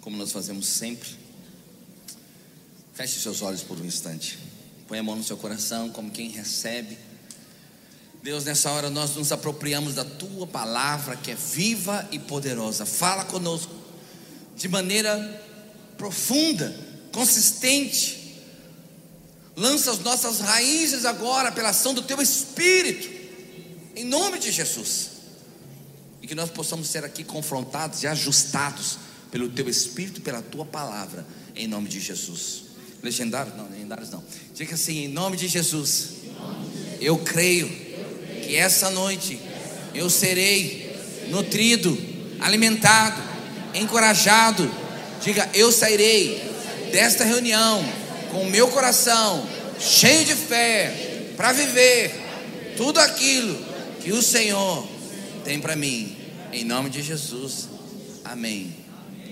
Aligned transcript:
como 0.00 0.16
nós 0.16 0.32
fazemos 0.32 0.66
sempre, 0.66 1.08
feche 2.94 3.20
seus 3.20 3.42
olhos 3.42 3.62
por 3.62 3.78
um 3.78 3.84
instante. 3.84 4.38
Põe 4.88 4.98
a 4.98 5.02
mão 5.02 5.16
no 5.16 5.24
seu 5.24 5.36
coração, 5.36 5.90
como 5.90 6.10
quem 6.10 6.30
recebe. 6.30 6.98
Deus, 8.22 8.44
nessa 8.44 8.70
hora 8.70 8.90
nós 8.90 9.14
nos 9.14 9.32
apropriamos 9.32 9.94
da 9.94 10.04
tua 10.04 10.46
palavra 10.46 11.16
que 11.16 11.30
é 11.30 11.34
viva 11.34 12.06
e 12.10 12.18
poderosa. 12.18 12.84
Fala 12.84 13.24
conosco 13.24 13.74
de 14.56 14.68
maneira 14.68 15.16
profunda, 15.96 16.74
consistente. 17.12 18.18
Lança 19.56 19.90
as 19.90 19.98
nossas 20.00 20.40
raízes 20.40 21.04
agora 21.04 21.52
pela 21.52 21.70
ação 21.70 21.92
do 21.92 22.02
teu 22.02 22.20
espírito, 22.20 23.08
em 23.96 24.04
nome 24.04 24.38
de 24.38 24.50
Jesus. 24.50 25.10
E 26.22 26.26
que 26.26 26.34
nós 26.34 26.50
possamos 26.50 26.88
ser 26.88 27.04
aqui 27.04 27.24
confrontados 27.24 28.02
e 28.02 28.06
ajustados 28.06 28.98
pelo 29.30 29.48
teu 29.48 29.68
espírito, 29.68 30.20
pela 30.20 30.42
tua 30.42 30.64
palavra, 30.64 31.26
em 31.54 31.66
nome 31.66 31.88
de 31.88 32.00
Jesus. 32.00 32.64
Legendários? 33.02 33.56
Não, 33.56 33.68
legendários 33.68 34.10
não. 34.10 34.22
Diga 34.54 34.74
assim: 34.74 35.04
em 35.04 35.08
nome 35.08 35.36
de 35.36 35.48
Jesus, 35.48 36.10
eu 37.00 37.18
creio 37.18 37.68
que 38.44 38.56
essa 38.56 38.90
noite 38.90 39.40
eu 39.94 40.10
serei 40.10 40.94
nutrido, 41.28 41.96
alimentado, 42.40 43.22
encorajado. 43.74 44.70
Diga: 45.22 45.48
eu 45.54 45.72
sairei 45.72 46.42
desta 46.92 47.24
reunião 47.24 47.82
com 48.30 48.42
o 48.42 48.50
meu 48.50 48.68
coração 48.68 49.46
cheio 49.78 50.24
de 50.24 50.34
fé 50.34 51.32
para 51.36 51.52
viver 51.52 52.12
tudo 52.76 52.98
aquilo 52.98 53.58
que 54.02 54.12
o 54.12 54.22
Senhor 54.22 54.86
tem 55.44 55.58
para 55.58 55.74
mim. 55.74 56.16
Em 56.52 56.64
nome 56.64 56.90
de 56.90 57.02
Jesus. 57.02 57.68
Amém. 58.24 58.74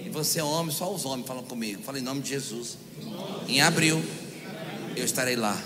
E 0.08 0.10
você 0.10 0.40
é 0.40 0.42
homem, 0.42 0.74
só 0.74 0.90
os 0.90 1.04
homens 1.04 1.26
falam 1.26 1.44
comigo. 1.44 1.82
Fala 1.82 1.98
em 1.98 2.02
nome 2.02 2.22
de 2.22 2.30
Jesus. 2.30 2.78
Em 3.46 3.60
abril 3.60 4.02
eu 4.96 5.05
estarei 5.05 5.36
lá. 5.36 5.62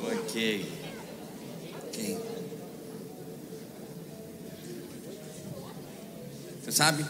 Ok. 0.00 0.72
Ok. 1.88 2.18
Você 6.62 6.70
sabe? 6.70 7.04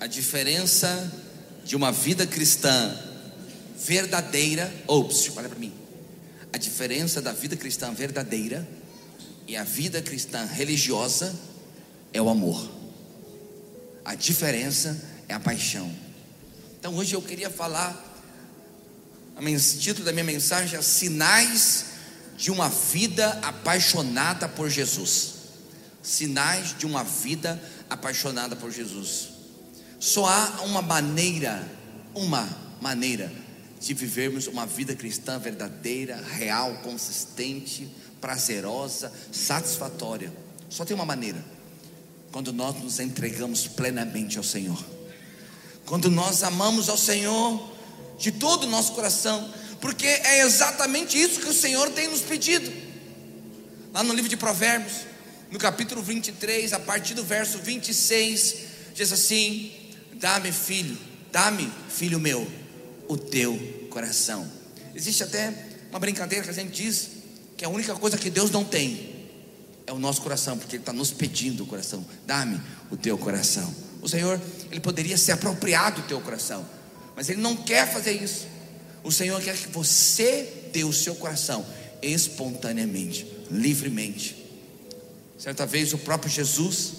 A 0.00 0.06
diferença 0.06 1.12
de 1.66 1.76
uma 1.76 1.92
vida 1.92 2.26
cristã 2.26 2.98
verdadeira. 3.76 4.72
Ops, 4.86 5.32
olha 5.36 5.50
para 5.50 5.58
mim. 5.58 5.74
A 6.50 6.56
diferença 6.56 7.20
da 7.20 7.34
vida 7.34 7.56
cristã 7.56 7.92
verdadeira 7.92 8.66
e 9.46 9.56
a 9.56 9.64
vida 9.64 10.00
cristã 10.00 10.44
religiosa 10.44 11.34
é 12.12 12.20
o 12.20 12.28
amor. 12.28 12.70
A 14.04 14.14
diferença 14.14 15.00
é 15.28 15.34
a 15.34 15.40
paixão. 15.40 15.90
Então 16.78 16.94
hoje 16.96 17.14
eu 17.14 17.22
queria 17.22 17.50
falar, 17.50 17.94
o 19.36 19.78
título 19.78 20.04
da 20.04 20.12
minha 20.12 20.24
mensagem 20.24 20.78
é 20.78 20.82
Sinais 20.82 21.86
de 22.36 22.50
uma 22.50 22.68
vida 22.68 23.38
apaixonada 23.42 24.48
por 24.48 24.68
Jesus. 24.68 25.34
Sinais 26.02 26.76
de 26.76 26.86
uma 26.86 27.04
vida 27.04 27.62
apaixonada 27.88 28.56
por 28.56 28.70
Jesus. 28.72 29.28
Só 30.00 30.26
há 30.26 30.62
uma 30.62 30.82
maneira, 30.82 31.64
uma 32.14 32.48
maneira 32.80 33.30
de 33.80 33.94
vivermos 33.94 34.46
uma 34.46 34.66
vida 34.66 34.94
cristã 34.94 35.38
verdadeira, 35.38 36.16
real, 36.16 36.74
consistente, 36.78 37.88
prazerosa, 38.22 39.12
satisfatória. 39.32 40.32
Só 40.70 40.86
tem 40.86 40.94
uma 40.94 41.04
maneira: 41.04 41.44
quando 42.30 42.52
nós 42.52 42.80
nos 42.80 43.00
entregamos 43.00 43.66
plenamente 43.66 44.38
ao 44.38 44.44
Senhor, 44.44 44.82
quando 45.84 46.08
nós 46.10 46.42
amamos 46.42 46.88
ao 46.88 46.96
Senhor 46.96 47.70
de 48.16 48.30
todo 48.30 48.64
o 48.64 48.70
nosso 48.70 48.92
coração, 48.92 49.52
porque 49.80 50.06
é 50.06 50.42
exatamente 50.42 51.20
isso 51.20 51.40
que 51.40 51.48
o 51.48 51.52
Senhor 51.52 51.90
tem 51.90 52.08
nos 52.08 52.20
pedido. 52.20 52.72
Lá 53.92 54.02
no 54.02 54.14
livro 54.14 54.30
de 54.30 54.36
Provérbios, 54.36 55.00
no 55.50 55.58
capítulo 55.58 56.00
23, 56.00 56.72
a 56.72 56.78
partir 56.78 57.14
do 57.14 57.24
verso 57.24 57.58
26, 57.58 58.56
diz 58.94 59.12
assim: 59.12 59.72
Dá-me, 60.14 60.52
filho, 60.52 60.96
dá-me, 61.32 61.70
filho 61.90 62.20
meu 62.20 62.46
o 63.08 63.18
teu 63.18 63.58
coração. 63.90 64.50
Existe 64.94 65.24
até 65.24 65.52
uma 65.90 65.98
brincadeira 65.98 66.44
que 66.44 66.50
a 66.50 66.54
gente 66.54 66.70
diz 66.70 67.21
que 67.62 67.66
a 67.66 67.68
única 67.68 67.94
coisa 67.94 68.18
que 68.18 68.28
Deus 68.28 68.50
não 68.50 68.64
tem 68.64 69.08
é 69.86 69.92
o 69.92 69.98
nosso 70.00 70.20
coração, 70.20 70.58
porque 70.58 70.74
Ele 70.74 70.82
está 70.82 70.92
nos 70.92 71.12
pedindo 71.12 71.62
o 71.62 71.66
coração. 71.66 72.04
Dá-me 72.26 72.60
o 72.90 72.96
teu 72.96 73.16
coração. 73.16 73.72
O 74.00 74.08
Senhor, 74.08 74.40
Ele 74.68 74.80
poderia 74.80 75.16
ser 75.16 75.30
apropriado 75.30 76.02
do 76.02 76.08
teu 76.08 76.20
coração, 76.20 76.66
mas 77.14 77.28
Ele 77.28 77.40
não 77.40 77.54
quer 77.54 77.88
fazer 77.92 78.20
isso. 78.20 78.48
O 79.04 79.12
Senhor 79.12 79.40
quer 79.40 79.56
que 79.56 79.68
você 79.68 80.70
dê 80.72 80.82
o 80.82 80.92
seu 80.92 81.14
coração 81.14 81.64
espontaneamente, 82.02 83.28
livremente. 83.48 84.44
Certa 85.38 85.64
vez 85.64 85.92
o 85.92 85.98
próprio 85.98 86.32
Jesus, 86.32 86.94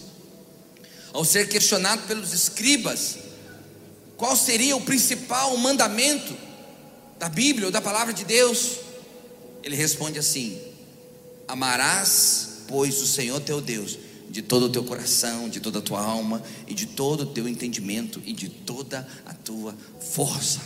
ao 1.12 1.26
ser 1.26 1.50
questionado 1.50 2.04
pelos 2.04 2.32
escribas, 2.32 3.18
qual 4.16 4.38
seria 4.38 4.78
o 4.78 4.82
principal 4.82 5.58
mandamento 5.58 6.34
da 7.20 7.28
Bíblia 7.28 7.66
ou 7.66 7.72
da 7.72 7.82
palavra 7.82 8.14
de 8.14 8.24
Deus? 8.24 8.93
Ele 9.64 9.76
responde 9.76 10.20
assim: 10.20 10.62
Amarás, 11.48 12.64
pois, 12.68 13.02
o 13.02 13.08
Senhor 13.08 13.40
teu 13.40 13.62
Deus 13.62 13.98
de 14.30 14.42
todo 14.42 14.66
o 14.66 14.70
teu 14.70 14.84
coração, 14.84 15.48
de 15.48 15.60
toda 15.60 15.78
a 15.78 15.82
tua 15.82 16.02
alma 16.02 16.42
e 16.68 16.74
de 16.74 16.88
todo 16.88 17.22
o 17.22 17.26
teu 17.28 17.48
entendimento 17.48 18.20
e 18.26 18.34
de 18.34 18.50
toda 18.50 19.08
a 19.28 19.34
tua 19.34 19.76
força. 20.12 20.60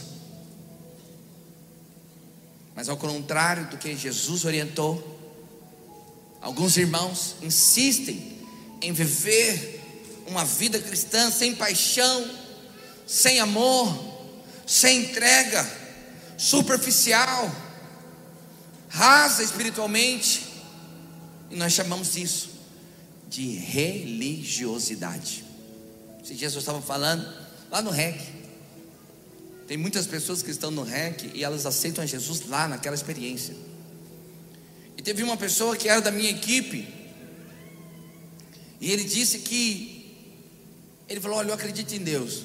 Mas 2.74 2.88
ao 2.88 2.96
contrário 2.96 3.70
do 3.70 3.78
que 3.78 3.94
Jesus 3.94 4.46
orientou, 4.46 5.20
alguns 6.40 6.78
irmãos 6.78 7.36
insistem 7.42 8.38
em 8.82 8.94
viver 8.94 9.84
uma 10.28 10.46
vida 10.46 10.80
cristã 10.80 11.30
sem 11.30 11.54
paixão, 11.54 12.26
sem 13.06 13.42
amor, 13.42 13.94
sem 14.66 15.02
entrega, 15.02 15.70
superficial, 16.38 17.54
rasa 18.90 19.44
espiritualmente, 19.44 20.48
e 21.50 21.56
nós 21.56 21.74
chamamos 21.74 22.16
isso 22.18 22.50
de 23.30 23.56
religiosidade. 23.56 25.46
Esses 26.24 26.38
dias 26.38 26.56
estava 26.56 26.82
falando 26.82 27.26
lá 27.70 27.82
no 27.82 27.90
REC. 27.90 28.20
Tem 29.68 29.78
muitas 29.78 30.08
pessoas 30.08 30.42
que 30.42 30.52
estão 30.52 30.72
no 30.72 30.84
REC 30.84 31.32
e 31.34 31.44
elas 31.44 31.66
aceitam 31.66 32.06
Jesus 32.08 32.48
lá 32.48 32.68
naquela 32.68 32.96
experiência. 32.96 33.56
E 34.98 35.02
teve 35.02 35.24
uma 35.24 35.38
pessoa 35.38 35.76
que 35.76 35.90
era 35.90 36.02
da 36.02 36.12
minha 36.12 36.30
equipe, 36.30 36.88
e 38.80 38.92
ele 38.92 39.04
disse 39.04 39.40
que 39.40 39.98
ele 41.10 41.20
falou: 41.20 41.38
Olha, 41.38 41.50
eu 41.50 41.54
acredito 41.54 41.94
em 41.94 42.00
Deus, 42.00 42.44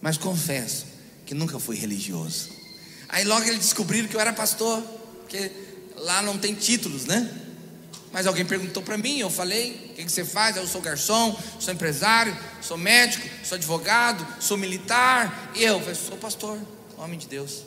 mas 0.00 0.16
confesso 0.16 0.86
que 1.24 1.34
nunca 1.34 1.58
fui 1.58 1.76
religioso. 1.76 2.50
Aí 3.08 3.24
logo 3.24 3.44
eles 3.44 3.58
descobriram 3.58 4.08
que 4.08 4.16
eu 4.16 4.20
era 4.20 4.32
pastor, 4.32 4.82
porque 5.26 5.50
lá 5.96 6.22
não 6.22 6.38
tem 6.38 6.54
títulos, 6.54 7.04
né? 7.04 7.28
Mas 8.12 8.26
alguém 8.26 8.46
perguntou 8.46 8.82
para 8.82 8.96
mim, 8.96 9.18
eu 9.18 9.28
falei: 9.28 9.90
O 9.90 9.94
que, 9.94 10.08
você 10.08 10.24
faz? 10.24 10.56
Eu 10.56 10.66
sou 10.66 10.80
garçom, 10.80 11.36
sou 11.58 11.74
empresário, 11.74 12.34
sou 12.62 12.78
médico, 12.78 13.28
sou 13.44 13.56
advogado, 13.56 14.26
sou 14.40 14.56
militar. 14.56 15.50
E 15.54 15.64
eu 15.64 15.80
falei: 15.80 15.94
Sou 15.96 16.16
pastor, 16.16 16.58
homem 16.96 17.18
de 17.18 17.26
Deus. 17.26 17.64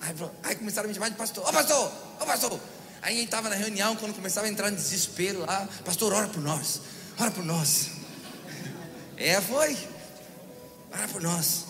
Aí, 0.00 0.14
aí 0.44 0.54
começaram 0.56 0.86
a 0.86 0.88
me 0.88 0.94
chamar 0.94 1.08
de 1.08 1.16
pastor: 1.16 1.48
Ô 1.48 1.52
pastor, 1.52 1.92
ô 2.20 2.26
pastor. 2.26 2.60
Aí 3.00 3.20
a 3.20 3.22
estava 3.22 3.48
na 3.48 3.54
reunião, 3.54 3.96
quando 3.96 4.14
começava 4.14 4.46
a 4.46 4.50
entrar 4.50 4.70
em 4.70 4.74
desespero 4.74 5.40
lá: 5.40 5.66
Pastor, 5.84 6.12
ora 6.12 6.28
por 6.28 6.42
nós, 6.42 6.82
ora 7.18 7.30
por 7.30 7.44
nós. 7.44 7.88
É, 9.20 9.40
foi. 9.40 9.76
Ora 10.92 11.08
por 11.08 11.20
nós. 11.20 11.64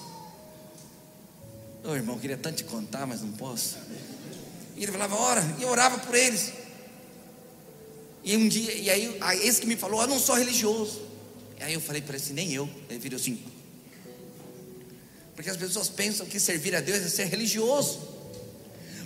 Ô 1.82 1.94
irmão, 1.94 2.18
queria 2.18 2.36
tanto 2.36 2.56
te 2.56 2.64
contar, 2.64 3.06
mas 3.06 3.22
não 3.22 3.32
posso. 3.32 3.78
E 4.78 4.84
ele 4.84 4.92
falava, 4.92 5.16
ora, 5.16 5.56
e 5.58 5.62
eu 5.62 5.68
orava 5.68 5.98
por 5.98 6.14
eles. 6.14 6.52
E 8.24 8.36
um 8.36 8.48
dia, 8.48 8.72
e 8.72 8.88
aí, 8.88 9.20
esse 9.42 9.60
que 9.60 9.66
me 9.66 9.76
falou, 9.76 10.00
eu 10.00 10.06
não 10.06 10.18
sou 10.18 10.36
religioso. 10.36 11.02
E 11.58 11.62
aí 11.64 11.74
eu 11.74 11.80
falei 11.80 12.00
para 12.00 12.14
ele 12.14 12.24
assim, 12.24 12.32
nem 12.32 12.52
eu. 12.52 12.70
Ele 12.88 12.98
virou 12.98 13.18
assim. 13.18 13.42
Porque 15.34 15.50
as 15.50 15.56
pessoas 15.56 15.88
pensam 15.88 16.24
que 16.26 16.40
servir 16.40 16.74
a 16.74 16.80
Deus 16.80 17.02
é 17.04 17.08
ser 17.08 17.24
religioso. 17.26 18.00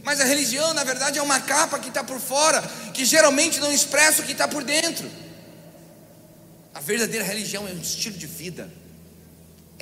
Mas 0.05 0.21
a 0.21 0.25
religião, 0.25 0.73
na 0.75 0.85
verdade, 0.85 1.19
é 1.19 1.23
uma 1.23 1.41
capa 1.41 1.79
que 1.79 1.89
está 1.89 2.05
por 2.05 2.21
fora, 2.21 2.63
que 2.95 3.05
geralmente 3.05 3.59
não 3.59 3.73
expressa 3.73 4.23
o 4.23 4.25
que 4.25 4.33
está 4.33 4.47
por 4.47 4.63
dentro. 4.63 5.11
A 6.75 6.81
verdadeira 6.81 7.25
religião 7.25 7.67
é 7.67 7.73
um 7.73 7.81
estilo 7.81 8.17
de 8.17 8.27
vida 8.27 8.71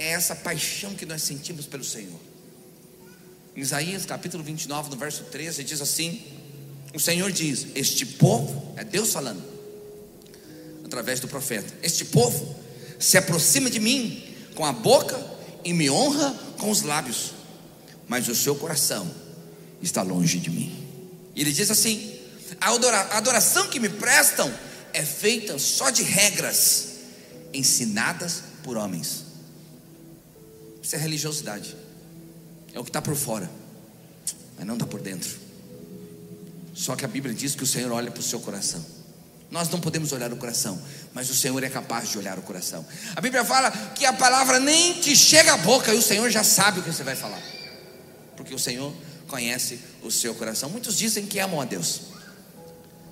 é 0.01 0.13
essa 0.13 0.35
paixão 0.35 0.95
que 0.95 1.05
nós 1.05 1.23
sentimos 1.23 1.67
pelo 1.67 1.85
Senhor. 1.85 2.19
Isaías 3.61 4.07
capítulo 4.07 4.43
29, 4.43 4.91
no 4.91 4.97
verso 4.97 5.25
13, 5.25 5.63
diz 5.65 5.81
assim: 5.83 6.23
O 6.95 6.99
Senhor 6.99 7.31
diz: 7.31 7.67
Este 7.75 8.07
povo, 8.07 8.75
é 8.77 8.85
Deus 8.85 9.13
falando, 9.13 9.43
através 10.85 11.21
do 11.21 11.29
profeta. 11.29 11.73
Este 11.83 12.07
povo 12.07 12.57
se 12.99 13.19
aproxima 13.19 13.69
de 13.69 13.79
mim 13.79 14.25
com 14.55 14.65
a 14.65 14.73
boca 14.73 15.19
e 15.63 15.75
me 15.75 15.91
honra 15.91 16.33
com 16.59 16.71
os 16.71 16.83
lábios, 16.83 17.33
mas 18.09 18.29
o 18.29 18.35
seu 18.35 18.55
coração 18.55 19.11
está 19.83 20.03
longe 20.03 20.39
de 20.39 20.49
mim. 20.49 20.73
Ele 21.37 21.53
diz 21.53 21.71
assim: 21.71 22.19
a 22.59 22.71
adoração 23.17 23.69
que 23.69 23.79
me 23.79 23.91
prestam 23.91 24.53
é 24.95 25.05
feita 25.05 25.59
só 25.59 25.91
de 25.91 26.03
regras 26.03 26.89
ensinadas 27.53 28.43
por 28.63 28.79
homens. 28.79 29.27
Isso 30.83 30.97
é 30.97 30.99
religiosidade, 30.99 31.77
é 32.75 32.79
o 32.79 32.85
que 32.85 32.91
está 32.91 33.03
por 33.03 33.17
fora, 33.17 33.51
mas 34.57 34.67
não 34.67 34.75
está 34.75 34.87
por 34.87 35.01
dentro. 35.01 35.31
Só 36.75 36.97
que 36.97 37.05
a 37.05 37.09
Bíblia 37.09 37.35
diz 37.35 37.55
que 37.55 37.65
o 37.65 37.67
Senhor 37.67 37.91
olha 37.93 38.11
para 38.11 38.21
o 38.21 38.23
seu 38.23 38.41
coração. 38.41 38.85
Nós 39.51 39.69
não 39.69 39.81
podemos 39.81 40.13
olhar 40.13 40.33
o 40.33 40.37
coração, 40.37 40.81
mas 41.13 41.29
o 41.29 41.35
Senhor 41.35 41.63
é 41.65 41.69
capaz 41.69 42.09
de 42.09 42.19
olhar 42.19 42.39
o 42.39 42.43
coração. 42.43 42.87
A 43.17 43.21
Bíblia 43.21 43.45
fala 43.45 43.71
que 43.71 44.07
a 44.07 44.13
palavra 44.13 44.61
nem 44.61 45.01
te 45.01 45.17
chega 45.17 45.55
à 45.55 45.57
boca 45.57 45.93
e 45.93 45.99
o 45.99 46.03
Senhor 46.03 46.31
já 46.31 46.45
sabe 46.45 46.81
o 46.81 46.83
que 46.83 46.93
você 46.93 47.03
vai 47.03 47.17
falar, 47.17 47.43
porque 48.37 48.55
o 48.55 48.59
Senhor 48.59 48.95
conhece 49.27 49.81
o 50.03 50.11
seu 50.11 50.35
coração. 50.35 50.71
Muitos 50.71 50.97
dizem 50.97 51.27
que 51.27 51.39
amam 51.41 51.61
a 51.61 51.65
Deus. 51.65 52.03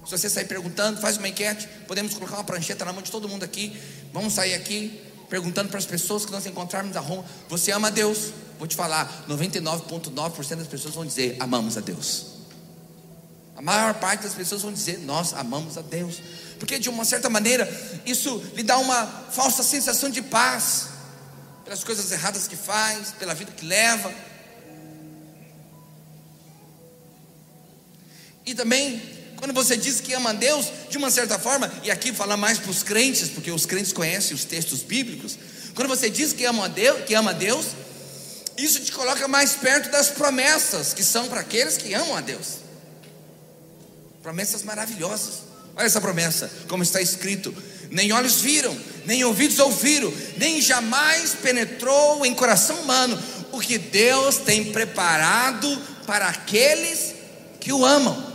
Se 0.05 0.13
você 0.13 0.31
sair 0.31 0.47
perguntando, 0.47 1.01
faz 1.01 1.19
uma 1.19 1.29
enquete, 1.29 1.69
podemos 1.87 2.15
colocar 2.15 2.37
uma 2.37 2.45
prancheta 2.45 2.85
na 2.85 2.93
mão 2.93 3.03
de 3.03 3.11
todo 3.11 3.29
mundo 3.29 3.45
aqui. 3.45 3.77
Vamos 4.13 4.33
sair 4.33 4.55
aqui 4.55 5.08
perguntando 5.29 5.69
para 5.69 5.79
as 5.79 5.87
pessoas 5.87 6.25
que 6.25 6.33
nós 6.33 6.47
encontrarmos 6.47 6.97
a 6.97 7.01
Roma: 7.01 7.25
Você 7.49 7.71
ama 7.73 7.89
a 7.89 7.91
Deus? 7.91 8.33
Vou 8.59 8.67
te 8.67 8.75
falar: 8.75 9.25
99,9% 9.29 10.57
das 10.57 10.67
pessoas 10.67 10.95
vão 10.95 11.07
dizer: 11.07 11.37
Amamos 11.41 11.77
a 11.77 11.81
Deus. 11.81 12.39
A 13.57 13.63
maior 13.63 13.95
parte 13.95 14.23
das 14.23 14.35
pessoas 14.35 14.63
vão 14.63 14.73
dizer: 14.73 14.99
Nós 15.01 15.33
amamos 15.35 15.77
a 15.77 15.83
Deus. 15.83 16.21
Porque 16.59 16.79
de 16.79 16.89
uma 16.89 17.05
certa 17.05 17.31
maneira 17.31 17.69
isso 18.05 18.43
lhe 18.55 18.63
dá 18.63 18.79
uma 18.79 19.07
falsa 19.07 19.63
sensação 19.63 20.11
de 20.11 20.23
paz, 20.23 20.89
pelas 21.65 21.85
coisas 21.85 22.11
erradas 22.11 22.49
que 22.49 22.57
faz, 22.57 23.13
pela 23.13 23.35
vida 23.35 23.53
que 23.53 23.65
leva. 23.65 24.13
E 28.45 28.55
também, 28.55 29.18
quando 29.38 29.55
você 29.55 29.76
diz 29.76 30.00
que 30.00 30.12
ama 30.12 30.31
a 30.31 30.32
Deus, 30.32 30.67
de 30.90 30.99
uma 30.99 31.11
certa 31.11 31.38
forma, 31.38 31.73
e 31.85 31.90
aqui 31.90 32.12
fala 32.12 32.37
mais 32.37 32.58
para 32.58 32.70
os 32.70 32.82
crentes, 32.82 33.29
porque 33.29 33.50
os 33.50 33.64
crentes 33.64 33.93
conhecem 33.93 34.35
os 34.35 34.44
textos 34.44 34.82
bíblicos. 34.82 35.38
Quando 35.75 35.88
você 35.88 36.11
diz 36.11 36.32
que 36.32 36.44
ama 36.44 36.64
a 36.64 36.69
Deus, 36.69 37.05
que 37.05 37.14
ama 37.14 37.31
a 37.31 37.35
Deus, 37.35 37.67
isso 38.56 38.81
te 38.81 38.90
coloca 38.90 39.29
mais 39.29 39.52
perto 39.52 39.90
das 39.90 40.08
promessas 40.08 40.93
que 40.93 41.05
são 41.05 41.29
para 41.29 41.40
aqueles 41.40 41.76
que 41.76 41.94
amam 41.94 42.17
a 42.17 42.20
Deus. 42.20 42.58
Promessas 44.23 44.64
maravilhosas. 44.64 45.43
Olha 45.76 45.87
essa 45.87 46.00
promessa, 46.00 46.50
como 46.67 46.82
está 46.82 47.00
escrito: 47.00 47.55
nem 47.93 48.11
olhos 48.11 48.40
viram, 48.40 48.76
nem 49.06 49.23
ouvidos 49.23 49.61
ouviram, 49.61 50.12
nem 50.37 50.61
jamais 50.61 51.35
penetrou 51.40 52.26
em 52.26 52.35
coração 52.35 52.81
humano 52.81 53.17
o 53.52 53.61
que 53.61 53.79
Deus 53.79 54.38
tem 54.38 54.73
preparado 54.73 55.81
para 56.05 56.26
aqueles 56.26 57.14
que 57.61 57.73
o 57.73 57.87
amam. 57.87 58.28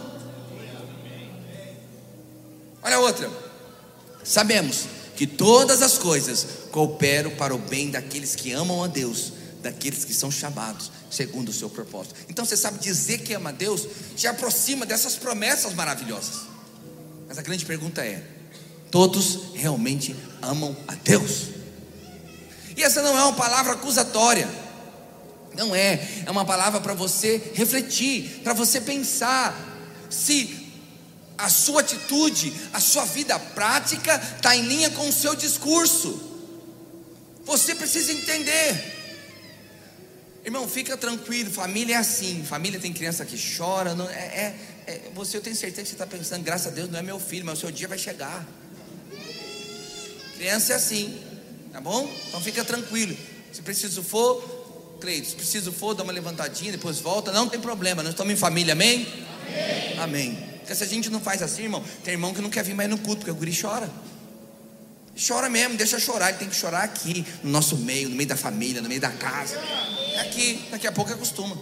Olha 2.84 2.98
a 2.98 3.00
outra. 3.00 3.30
Sabemos 4.24 4.86
que 5.16 5.28
todas 5.28 5.82
as 5.82 5.98
coisas 5.98 6.46
cooperam 6.72 7.32
para 7.32 7.54
o 7.54 7.58
bem 7.58 7.92
daqueles 7.92 8.36
que 8.36 8.52
amam 8.52 8.84
a 8.84 8.88
Deus, 8.88 9.34
daqueles 9.62 10.04
que 10.04 10.14
são 10.14 10.32
chamados 10.32 10.92
segundo 11.10 11.50
o 11.50 11.54
seu 11.54 11.70
propósito. 11.70 12.16
Então 12.28 12.44
você 12.44 12.58
sabe 12.58 12.80
dizer 12.80 13.20
que 13.20 13.34
ama 13.34 13.50
a 13.50 13.54
Deus, 13.54 13.88
te 14.16 14.28
aproxima 14.28 14.86
dessas 14.86 15.16
promessas 15.16 15.74
maravilhosas. 15.74 16.42
Mas 17.28 17.38
a 17.38 17.42
grande 17.42 17.66
pergunta 17.66 18.04
é: 18.04 18.24
todos 18.90 19.54
realmente 19.54 20.16
amam 20.42 20.76
a 20.88 20.96
Deus? 20.96 21.50
E 22.76 22.84
essa 22.84 23.02
não 23.02 23.18
é 23.18 23.24
uma 23.24 23.34
palavra 23.34 23.74
acusatória. 23.74 24.50
Não 25.56 25.76
é, 25.76 26.24
é 26.26 26.32
uma 26.32 26.44
palavra 26.44 26.82
para 26.82 26.96
você 26.96 27.52
refletir, 27.54 28.42
para 28.44 28.54
você 28.54 28.82
pensar 28.82 29.56
se 30.10 30.63
a 31.38 31.50
sua 31.50 31.82
atitude, 31.82 32.54
a 32.72 32.80
sua 32.80 33.06
vida 33.06 33.38
prática 33.38 34.16
está 34.36 34.56
em 34.56 34.64
linha 34.64 34.90
com 34.92 35.08
o 35.08 35.14
seu 35.14 35.36
discurso. 35.36 36.32
Você 37.46 37.76
precisa 37.76 38.12
entender 38.12 38.94
Irmão, 40.46 40.68
fica 40.68 40.98
tranquilo, 40.98 41.50
família 41.50 41.96
é 41.96 41.98
assim. 41.98 42.44
Família 42.44 42.78
tem 42.78 42.92
criança 42.92 43.26
que 43.26 43.38
chora. 43.58 43.96
Não, 43.96 44.10
é, 44.10 44.14
é, 44.14 44.56
é 44.88 45.02
você, 45.16 45.38
eu 45.38 45.42
tenho 45.42 45.56
certeza 45.56 45.84
que 45.84 45.88
você 45.88 45.96
está 45.96 46.06
pensando, 46.06 46.44
graças 46.44 46.68
a 46.68 46.70
Deus, 46.70 46.90
não 46.90 47.00
é 47.00 47.02
meu 47.02 47.18
filho, 47.18 47.46
mas 47.46 47.60
o 47.60 47.62
seu 47.62 47.72
dia 47.72 47.88
vai 47.88 47.98
chegar. 47.98 48.46
Criança 50.36 50.74
é 50.74 50.76
assim, 50.76 51.18
tá 51.72 51.80
bom? 51.80 52.12
Então 52.28 52.42
fica 52.42 52.66
tranquilo. 52.66 53.16
Se 53.54 53.62
preciso 53.62 54.04
for, 54.04 54.98
Cleiton, 55.00 55.30
se 55.30 55.36
preciso 55.36 55.72
for, 55.72 55.94
dá 55.94 56.04
uma 56.04 56.12
levantadinha, 56.12 56.74
depois 56.74 57.00
volta, 57.00 57.32
não 57.32 57.48
tem 57.48 57.62
problema. 57.62 58.04
Nós 58.04 58.12
estamos 58.12 58.34
em 58.34 58.38
família, 58.38 58.74
amém? 58.74 59.08
Amém. 59.98 60.00
amém. 60.00 60.53
Porque 60.64 60.74
se 60.74 60.84
a 60.84 60.88
gente 60.88 61.10
não 61.10 61.20
faz 61.20 61.42
assim, 61.42 61.64
irmão, 61.64 61.84
tem 62.06 62.14
irmão 62.14 62.34
que 62.34 62.42
não 62.42 62.50
quer 62.50 62.64
vir 62.64 62.74
mais 62.74 62.90
no 62.90 62.98
culto, 62.98 63.18
porque 63.18 63.32
o 63.32 63.36
guri 63.36 63.54
chora. 63.60 63.90
Chora 65.28 65.50
mesmo, 65.50 65.76
deixa 65.76 66.00
chorar, 66.00 66.30
ele 66.30 66.38
tem 66.38 66.50
que 66.50 66.56
chorar 66.56 66.84
aqui, 66.84 67.26
no 67.44 67.52
nosso 67.52 67.78
meio, 67.78 68.08
no 68.10 68.16
meio 68.16 68.30
da 68.30 68.38
família, 68.38 68.82
no 68.82 68.88
meio 68.88 69.02
da 69.02 69.12
casa. 69.12 69.58
É 69.58 70.22
aqui, 70.22 70.66
daqui 70.72 70.88
a 70.88 70.92
pouco 70.92 71.12
acostuma. 71.12 71.56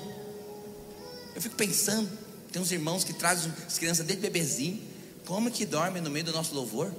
Eu 1.35 1.41
fico 1.41 1.55
pensando, 1.55 2.07
tem 2.51 2.61
uns 2.61 2.71
irmãos 2.71 3.03
que 3.03 3.11
trazem 3.11 3.51
as 3.65 3.79
crianças 3.79 4.05
desde 4.05 4.21
bebezinho, 4.21 4.79
como 5.25 5.49
que 5.49 5.65
dormem 5.65 6.01
no 6.01 6.11
meio 6.11 6.25
do 6.25 6.31
nosso 6.31 6.53
louvor? 6.53 6.93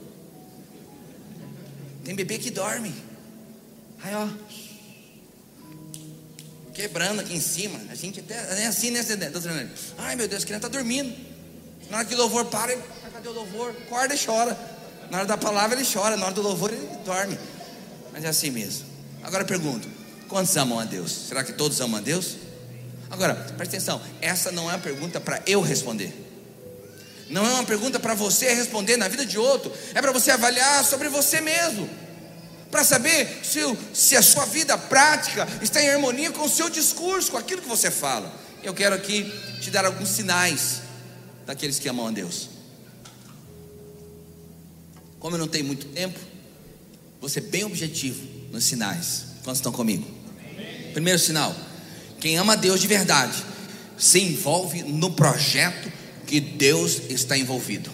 Tem 2.04 2.16
bebê 2.16 2.36
que 2.36 2.50
dorme. 2.50 2.92
Aí 4.02 4.12
ó, 4.14 4.28
quebrando 6.74 7.20
aqui 7.20 7.32
em 7.32 7.40
cima. 7.40 7.80
A 7.88 7.94
gente 7.94 8.20
até 8.20 8.34
é 8.62 8.66
assim, 8.66 8.90
né? 8.90 9.00
Ai 9.98 10.16
meu 10.16 10.26
Deus, 10.26 10.42
a 10.42 10.46
criança 10.46 10.66
está 10.66 10.68
dormindo. 10.68 11.31
Na 11.92 11.98
hora 11.98 12.06
que 12.06 12.14
o 12.14 12.16
louvor 12.16 12.46
para, 12.46 12.72
ele, 12.72 12.80
cadê 13.12 13.28
o 13.28 13.32
louvor? 13.32 13.68
Acorda 13.86 14.14
e 14.14 14.18
chora. 14.18 14.58
Na 15.10 15.18
hora 15.18 15.26
da 15.26 15.36
palavra 15.36 15.78
ele 15.78 15.86
chora, 15.86 16.16
na 16.16 16.24
hora 16.24 16.34
do 16.34 16.40
louvor 16.40 16.72
ele 16.72 16.88
dorme. 17.04 17.38
Mas 18.10 18.24
é 18.24 18.28
assim 18.28 18.50
mesmo. 18.50 18.86
Agora 19.22 19.42
eu 19.42 19.46
pergunto: 19.46 19.86
quantos 20.26 20.56
amam 20.56 20.80
a 20.80 20.86
Deus? 20.86 21.12
Será 21.28 21.44
que 21.44 21.52
todos 21.52 21.78
amam 21.82 21.98
a 21.98 22.00
Deus? 22.00 22.36
Agora, 23.10 23.34
presta 23.34 23.76
atenção: 23.76 24.00
essa 24.22 24.50
não 24.50 24.70
é 24.70 24.72
uma 24.72 24.78
pergunta 24.78 25.20
para 25.20 25.42
eu 25.44 25.60
responder. 25.60 26.14
Não 27.28 27.44
é 27.44 27.52
uma 27.52 27.64
pergunta 27.64 28.00
para 28.00 28.14
você 28.14 28.54
responder 28.54 28.96
na 28.96 29.06
vida 29.06 29.26
de 29.26 29.38
outro. 29.38 29.70
É 29.94 30.00
para 30.00 30.12
você 30.12 30.30
avaliar 30.30 30.82
sobre 30.86 31.10
você 31.10 31.42
mesmo. 31.42 31.90
Para 32.70 32.84
saber 32.84 33.42
se, 33.44 33.60
se 33.92 34.16
a 34.16 34.22
sua 34.22 34.46
vida 34.46 34.78
prática 34.78 35.46
está 35.60 35.82
em 35.82 35.90
harmonia 35.90 36.30
com 36.30 36.46
o 36.46 36.48
seu 36.48 36.70
discurso, 36.70 37.32
com 37.32 37.36
aquilo 37.36 37.60
que 37.60 37.68
você 37.68 37.90
fala. 37.90 38.32
Eu 38.62 38.72
quero 38.72 38.94
aqui 38.94 39.30
te 39.60 39.70
dar 39.70 39.84
alguns 39.84 40.08
sinais 40.08 40.81
daqueles 41.52 41.78
que 41.78 41.86
amam 41.86 42.06
a 42.06 42.10
Deus. 42.10 42.48
Como 45.20 45.36
eu 45.36 45.38
não 45.38 45.46
tenho 45.46 45.66
muito 45.66 45.86
tempo, 45.88 46.18
vou 47.20 47.28
ser 47.28 47.42
bem 47.42 47.62
objetivo 47.62 48.26
nos 48.50 48.64
sinais. 48.64 49.24
Quantos 49.44 49.58
estão 49.58 49.70
comigo? 49.70 50.10
Primeiro 50.94 51.18
sinal: 51.18 51.54
quem 52.18 52.38
ama 52.38 52.56
Deus 52.56 52.80
de 52.80 52.86
verdade 52.86 53.36
se 53.98 54.18
envolve 54.18 54.82
no 54.82 55.12
projeto 55.12 55.92
que 56.26 56.40
Deus 56.40 57.02
está 57.10 57.36
envolvido. 57.36 57.90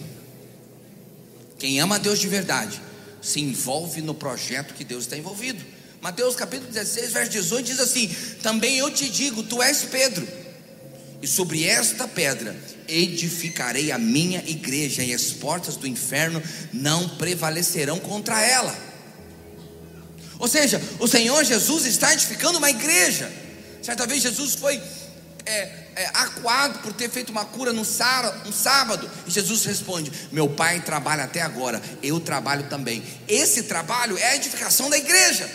Quem 1.57 1.81
ama 1.81 1.99
Deus 1.99 2.19
de 2.19 2.29
verdade 2.29 2.81
se 3.21 3.41
envolve 3.41 4.01
no 4.01 4.13
projeto 4.13 4.73
que 4.73 4.85
Deus 4.85 5.03
está 5.03 5.17
envolvido. 5.17 5.61
Mateus 5.99 6.33
capítulo 6.33 6.71
16, 6.71 7.11
verso 7.11 7.31
18 7.31 7.65
diz 7.65 7.79
assim: 7.81 8.07
Também 8.41 8.77
eu 8.77 8.89
te 8.89 9.09
digo, 9.09 9.43
tu 9.43 9.61
és 9.61 9.83
Pedro, 9.83 10.25
e 11.21 11.27
sobre 11.27 11.65
esta 11.65 12.07
pedra 12.07 12.55
edificarei 12.87 13.91
a 13.91 13.97
minha 13.97 14.39
igreja, 14.47 15.03
e 15.03 15.13
as 15.13 15.31
portas 15.31 15.75
do 15.75 15.87
inferno 15.87 16.41
não 16.73 17.09
prevalecerão 17.09 17.99
contra 17.99 18.41
ela. 18.41 18.75
Ou 20.39 20.47
seja, 20.47 20.81
o 20.99 21.07
Senhor 21.07 21.43
Jesus 21.43 21.85
está 21.85 22.13
edificando 22.13 22.57
uma 22.57 22.69
igreja. 22.69 23.29
Certa 23.81 24.07
vez 24.07 24.23
Jesus 24.23 24.55
foi 24.55 24.81
é, 25.45 25.51
é, 25.95 26.05
acuado 26.13 26.79
por 26.79 26.93
ter 26.93 27.09
feito 27.09 27.29
uma 27.29 27.43
cura 27.43 27.73
no, 27.73 27.81
no 27.81 28.53
sábado, 28.53 29.11
e 29.27 29.31
Jesus 29.31 29.65
responde: 29.65 30.11
Meu 30.31 30.47
pai 30.47 30.79
trabalha 30.79 31.25
até 31.25 31.41
agora, 31.41 31.81
eu 32.01 32.19
trabalho 32.19 32.69
também. 32.69 33.03
Esse 33.27 33.63
trabalho 33.63 34.17
é 34.17 34.29
a 34.29 34.35
edificação 34.35 34.89
da 34.89 34.97
igreja. 34.97 35.49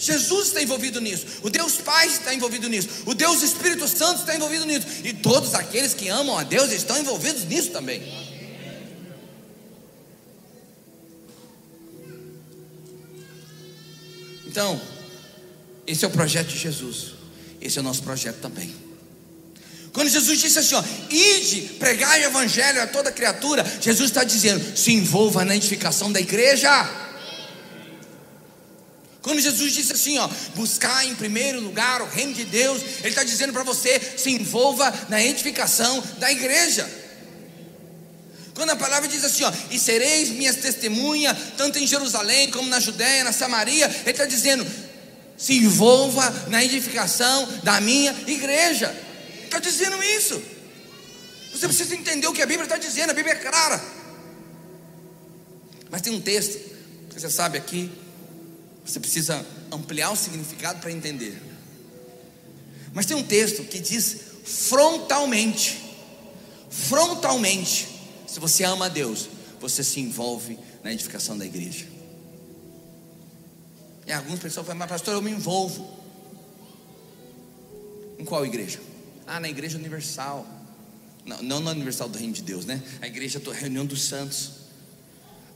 Jesus 0.00 0.48
está 0.48 0.62
envolvido 0.62 0.98
nisso, 0.98 1.26
o 1.42 1.50
Deus 1.50 1.76
Pai 1.76 2.08
está 2.08 2.34
envolvido 2.34 2.68
nisso, 2.70 2.88
o 3.04 3.14
Deus 3.14 3.42
Espírito 3.42 3.86
Santo 3.86 4.20
está 4.20 4.34
envolvido 4.34 4.64
nisso, 4.64 4.86
e 5.04 5.12
todos 5.12 5.54
aqueles 5.54 5.92
que 5.92 6.08
amam 6.08 6.38
a 6.38 6.42
Deus 6.42 6.72
estão 6.72 6.98
envolvidos 6.98 7.44
nisso 7.44 7.70
também. 7.70 8.02
Então, 14.46 14.80
esse 15.86 16.04
é 16.04 16.08
o 16.08 16.10
projeto 16.10 16.48
de 16.48 16.58
Jesus, 16.58 17.12
esse 17.60 17.76
é 17.78 17.80
o 17.82 17.84
nosso 17.84 18.02
projeto 18.02 18.38
também. 18.40 18.74
Quando 19.92 20.08
Jesus 20.08 20.40
disse 20.40 20.58
assim, 20.58 20.76
ó, 20.76 20.84
ide, 21.10 21.74
pregai 21.78 22.22
o 22.22 22.26
evangelho 22.26 22.80
a 22.80 22.86
toda 22.86 23.12
criatura, 23.12 23.64
Jesus 23.80 24.08
está 24.08 24.24
dizendo, 24.24 24.76
se 24.76 24.92
envolva 24.92 25.44
na 25.44 25.54
edificação 25.54 26.10
da 26.10 26.20
igreja. 26.20 26.70
Quando 29.30 29.42
Jesus 29.42 29.72
disse 29.72 29.92
assim, 29.92 30.18
ó, 30.18 30.28
buscar 30.56 31.06
em 31.06 31.14
primeiro 31.14 31.60
lugar 31.60 32.02
o 32.02 32.06
reino 32.06 32.34
de 32.34 32.44
Deus, 32.44 32.82
Ele 32.98 33.10
está 33.10 33.22
dizendo 33.22 33.52
para 33.52 33.62
você, 33.62 34.00
se 34.16 34.28
envolva 34.28 34.92
na 35.08 35.22
edificação 35.22 36.02
da 36.18 36.32
igreja. 36.32 36.90
Quando 38.56 38.70
a 38.70 38.76
palavra 38.76 39.08
diz 39.08 39.24
assim, 39.24 39.44
ó, 39.44 39.52
e 39.70 39.78
sereis 39.78 40.30
minhas 40.30 40.56
testemunhas, 40.56 41.36
tanto 41.56 41.78
em 41.78 41.86
Jerusalém 41.86 42.50
como 42.50 42.68
na 42.68 42.80
Judéia, 42.80 43.22
na 43.22 43.32
Samaria, 43.32 43.86
Ele 44.00 44.10
está 44.10 44.26
dizendo, 44.26 44.66
se 45.38 45.58
envolva 45.58 46.28
na 46.48 46.64
edificação 46.64 47.48
da 47.62 47.80
minha 47.80 48.10
igreja. 48.26 48.92
Está 49.44 49.60
dizendo 49.60 50.02
isso. 50.02 50.42
Você 51.52 51.68
precisa 51.68 51.94
entender 51.94 52.26
o 52.26 52.32
que 52.32 52.42
a 52.42 52.46
Bíblia 52.46 52.64
está 52.64 52.78
dizendo, 52.78 53.10
a 53.10 53.14
Bíblia 53.14 53.34
é 53.34 53.38
clara. 53.38 53.80
Mas 55.88 56.02
tem 56.02 56.12
um 56.12 56.20
texto, 56.20 56.58
que 57.10 57.20
você 57.20 57.30
sabe 57.30 57.58
aqui, 57.58 57.92
você 58.84 58.98
precisa 58.98 59.44
ampliar 59.70 60.10
o 60.10 60.16
significado 60.16 60.80
para 60.80 60.90
entender. 60.90 61.40
Mas 62.92 63.06
tem 63.06 63.16
um 63.16 63.22
texto 63.22 63.62
que 63.64 63.78
diz 63.78 64.16
frontalmente, 64.44 65.80
frontalmente, 66.70 67.88
se 68.26 68.40
você 68.40 68.64
ama 68.64 68.86
a 68.86 68.88
Deus, 68.88 69.28
você 69.60 69.84
se 69.84 70.00
envolve 70.00 70.58
na 70.82 70.92
edificação 70.92 71.36
da 71.36 71.44
igreja. 71.44 71.86
E 74.06 74.12
algumas 74.12 74.40
pessoas 74.40 74.66
falam, 74.66 74.78
mas 74.78 74.88
pastor, 74.88 75.14
eu 75.14 75.22
me 75.22 75.30
envolvo. 75.30 75.98
Em 78.18 78.24
qual 78.24 78.44
igreja? 78.44 78.80
Ah, 79.26 79.38
na 79.38 79.48
igreja 79.48 79.78
universal. 79.78 80.46
Não, 81.24 81.42
não 81.42 81.60
na 81.60 81.70
universal 81.70 82.08
do 82.08 82.18
reino 82.18 82.32
de 82.32 82.42
Deus, 82.42 82.64
né? 82.64 82.82
A 83.00 83.06
igreja 83.06 83.38
da 83.38 83.52
reunião 83.52 83.86
dos 83.86 84.02
santos. 84.02 84.52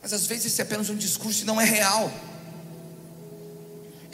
Mas 0.00 0.12
às 0.12 0.26
vezes 0.26 0.52
isso 0.52 0.60
é 0.60 0.64
apenas 0.64 0.88
um 0.90 0.96
discurso 0.96 1.42
e 1.42 1.44
não 1.44 1.60
é 1.60 1.64
real. 1.64 2.12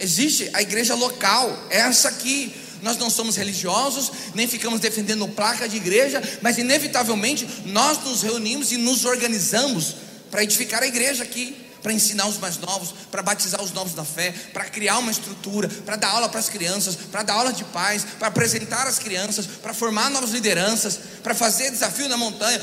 Existe 0.00 0.50
a 0.54 0.62
igreja 0.62 0.94
local, 0.94 1.66
é 1.70 1.78
essa 1.78 2.08
aqui. 2.08 2.54
Nós 2.82 2.96
não 2.96 3.10
somos 3.10 3.36
religiosos, 3.36 4.10
nem 4.34 4.48
ficamos 4.48 4.80
defendendo 4.80 5.28
placa 5.28 5.68
de 5.68 5.76
igreja, 5.76 6.22
mas 6.40 6.56
inevitavelmente 6.56 7.46
nós 7.66 8.02
nos 8.02 8.22
reunimos 8.22 8.72
e 8.72 8.78
nos 8.78 9.04
organizamos 9.04 9.96
para 10.30 10.42
edificar 10.42 10.82
a 10.82 10.86
igreja 10.86 11.22
aqui, 11.22 11.54
para 11.82 11.92
ensinar 11.92 12.26
os 12.26 12.38
mais 12.38 12.58
novos, 12.58 12.94
para 13.10 13.22
batizar 13.22 13.62
os 13.62 13.72
novos 13.72 13.94
na 13.94 14.04
fé, 14.04 14.32
para 14.52 14.64
criar 14.64 14.98
uma 14.98 15.10
estrutura, 15.10 15.68
para 15.68 15.96
dar 15.96 16.08
aula 16.08 16.28
para 16.28 16.40
as 16.40 16.48
crianças, 16.48 16.96
para 16.96 17.22
dar 17.22 17.34
aula 17.34 17.52
de 17.52 17.64
paz, 17.64 18.06
para 18.18 18.28
apresentar 18.28 18.86
as 18.86 18.98
crianças, 18.98 19.46
para 19.46 19.74
formar 19.74 20.10
novas 20.10 20.30
lideranças, 20.30 20.98
para 21.22 21.34
fazer 21.34 21.70
desafio 21.70 22.08
na 22.08 22.16
montanha. 22.16 22.60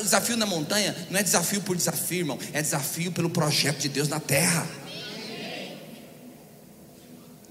O 0.00 0.02
desafio 0.02 0.36
na 0.36 0.46
montanha 0.46 0.96
não 1.10 1.20
é 1.20 1.22
desafio 1.22 1.60
por 1.60 1.76
desafio, 1.76 2.20
irmão, 2.20 2.38
é 2.52 2.62
desafio 2.62 3.12
pelo 3.12 3.28
projeto 3.28 3.78
de 3.78 3.88
Deus 3.88 4.08
na 4.08 4.20
terra. 4.20 4.66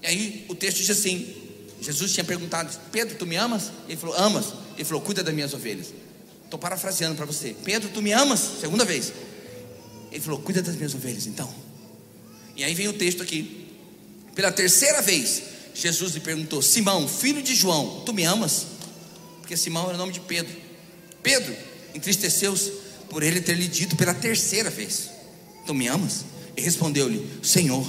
Aí 0.08 0.46
o 0.48 0.54
texto 0.54 0.78
diz 0.78 0.88
assim: 0.88 1.34
Jesus 1.82 2.14
tinha 2.14 2.24
perguntado, 2.24 2.74
Pedro, 2.90 3.14
tu 3.16 3.26
me 3.26 3.36
amas? 3.36 3.70
Ele 3.86 3.98
falou, 3.98 4.16
amas. 4.16 4.46
Ele 4.74 4.84
falou, 4.84 5.02
cuida 5.02 5.22
das 5.22 5.34
minhas 5.34 5.52
ovelhas. 5.52 5.92
Estou 6.44 6.58
parafraseando 6.58 7.14
para 7.14 7.26
você. 7.26 7.54
Pedro, 7.62 7.90
tu 7.90 8.00
me 8.00 8.10
amas? 8.12 8.40
Segunda 8.58 8.86
vez. 8.86 9.12
Ele 10.10 10.20
falou, 10.20 10.40
cuida 10.40 10.62
das 10.62 10.76
minhas 10.76 10.94
ovelhas, 10.94 11.26
então. 11.26 11.52
E 12.56 12.64
aí 12.64 12.74
vem 12.74 12.88
o 12.88 12.94
texto 12.94 13.22
aqui. 13.22 13.66
Pela 14.34 14.50
terceira 14.50 15.02
vez, 15.02 15.42
Jesus 15.74 16.14
lhe 16.14 16.20
perguntou: 16.20 16.62
Simão, 16.62 17.06
filho 17.06 17.42
de 17.42 17.54
João, 17.54 18.02
tu 18.06 18.14
me 18.14 18.24
amas? 18.24 18.66
Porque 19.40 19.58
Simão 19.58 19.88
era 19.88 19.94
o 19.94 19.98
nome 19.98 20.14
de 20.14 20.20
Pedro. 20.20 20.56
Pedro 21.22 21.54
entristeceu-se 21.94 22.72
por 23.10 23.22
ele 23.22 23.42
ter 23.42 23.54
lhe 23.54 23.68
dito 23.68 23.94
pela 23.94 24.14
terceira 24.14 24.70
vez: 24.70 25.10
Tu 25.66 25.74
me 25.74 25.86
amas? 25.86 26.24
E 26.56 26.62
respondeu-lhe: 26.62 27.28
Senhor, 27.42 27.86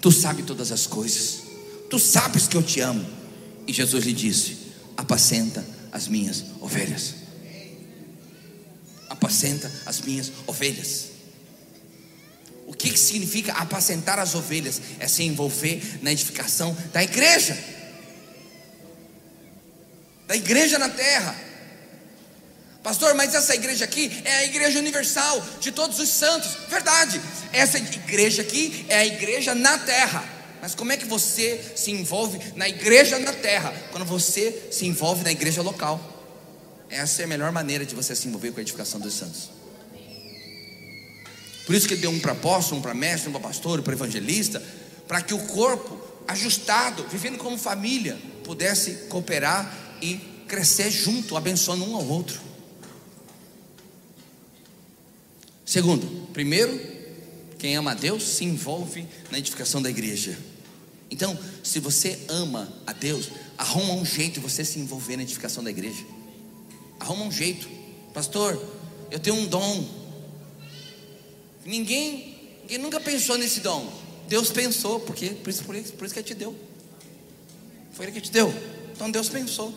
Tu 0.00 0.10
sabes 0.10 0.46
todas 0.46 0.72
as 0.72 0.86
coisas, 0.86 1.39
Tu 1.90 1.98
sabes 1.98 2.46
que 2.46 2.56
eu 2.56 2.62
te 2.62 2.80
amo. 2.80 3.04
E 3.66 3.72
Jesus 3.72 4.04
lhe 4.04 4.12
disse: 4.12 4.56
Apacenta 4.96 5.66
as 5.90 6.06
minhas 6.06 6.44
ovelhas. 6.60 7.14
Apacenta 9.08 9.70
as 9.84 10.00
minhas 10.00 10.30
ovelhas. 10.46 11.10
O 12.66 12.72
que, 12.72 12.90
que 12.90 12.98
significa 12.98 13.52
apacentar 13.54 14.20
as 14.20 14.36
ovelhas? 14.36 14.80
É 15.00 15.08
se 15.08 15.24
envolver 15.24 15.98
na 16.00 16.12
edificação 16.12 16.76
da 16.92 17.02
igreja, 17.02 17.58
da 20.28 20.36
igreja 20.36 20.78
na 20.78 20.88
terra. 20.88 21.34
Pastor, 22.84 23.14
mas 23.14 23.34
essa 23.34 23.54
igreja 23.54 23.84
aqui 23.84 24.10
é 24.24 24.36
a 24.36 24.44
igreja 24.44 24.78
universal 24.78 25.44
de 25.60 25.72
todos 25.72 25.98
os 25.98 26.08
santos. 26.08 26.56
Verdade, 26.68 27.20
essa 27.52 27.78
igreja 27.78 28.42
aqui 28.42 28.86
é 28.88 28.98
a 28.98 29.06
igreja 29.06 29.54
na 29.54 29.76
terra. 29.76 30.39
Mas 30.60 30.74
como 30.74 30.92
é 30.92 30.96
que 30.96 31.06
você 31.06 31.72
se 31.74 31.90
envolve 31.90 32.38
na 32.54 32.68
igreja 32.68 33.18
na 33.18 33.32
terra 33.32 33.72
quando 33.90 34.04
você 34.04 34.68
se 34.70 34.86
envolve 34.86 35.24
na 35.24 35.32
igreja 35.32 35.62
local? 35.62 35.98
Essa 36.90 37.22
é 37.22 37.24
a 37.24 37.28
melhor 37.28 37.50
maneira 37.52 37.86
de 37.86 37.94
você 37.94 38.14
se 38.14 38.28
envolver 38.28 38.52
com 38.52 38.58
a 38.58 38.62
edificação 38.62 39.00
dos 39.00 39.14
santos. 39.14 39.50
Por 41.64 41.74
isso 41.74 41.86
que 41.86 41.94
ele 41.94 42.00
deu 42.00 42.10
um 42.10 42.18
para 42.18 42.32
apóstolo, 42.32 42.80
um 42.80 42.82
para 42.82 42.92
mestre, 42.92 43.28
um 43.28 43.32
para 43.32 43.40
pastor, 43.40 43.78
um 43.78 43.82
para 43.82 43.92
evangelista, 43.92 44.60
para 45.06 45.22
que 45.22 45.32
o 45.32 45.38
corpo, 45.38 46.00
ajustado, 46.26 47.06
vivendo 47.08 47.38
como 47.38 47.56
família, 47.56 48.18
pudesse 48.42 49.06
cooperar 49.08 49.72
e 50.02 50.16
crescer 50.48 50.90
junto, 50.90 51.36
abençoando 51.36 51.84
um 51.84 51.94
ao 51.94 52.04
outro. 52.04 52.40
Segundo, 55.64 56.26
primeiro, 56.32 56.80
quem 57.56 57.76
ama 57.76 57.92
a 57.92 57.94
Deus 57.94 58.24
se 58.24 58.44
envolve 58.44 59.06
na 59.30 59.38
edificação 59.38 59.80
da 59.80 59.88
igreja. 59.88 60.36
Então, 61.10 61.36
se 61.62 61.80
você 61.80 62.18
ama 62.28 62.72
a 62.86 62.92
Deus, 62.92 63.30
arruma 63.58 63.94
um 63.94 64.04
jeito 64.04 64.34
de 64.34 64.40
você 64.40 64.64
se 64.64 64.78
envolver 64.78 65.16
na 65.16 65.22
edificação 65.22 65.62
da 65.62 65.70
igreja. 65.70 66.04
Arruma 67.00 67.24
um 67.24 67.32
jeito. 67.32 67.68
Pastor, 68.14 68.62
eu 69.10 69.18
tenho 69.18 69.36
um 69.36 69.46
dom. 69.46 69.84
Ninguém, 71.64 72.38
ninguém 72.62 72.78
nunca 72.78 73.00
pensou 73.00 73.36
nesse 73.36 73.60
dom. 73.60 73.92
Deus 74.28 74.50
pensou, 74.50 75.00
porque 75.00 75.30
por 75.30 75.50
isso, 75.50 75.64
por 75.64 75.74
isso, 75.74 75.92
por 75.94 76.04
isso 76.04 76.14
que 76.14 76.20
ele 76.20 76.28
te 76.28 76.34
deu. 76.34 76.54
Foi 77.92 78.06
ele 78.06 78.12
que 78.12 78.20
te 78.20 78.30
deu. 78.30 78.54
Então 78.94 79.10
Deus 79.10 79.28
pensou. 79.28 79.74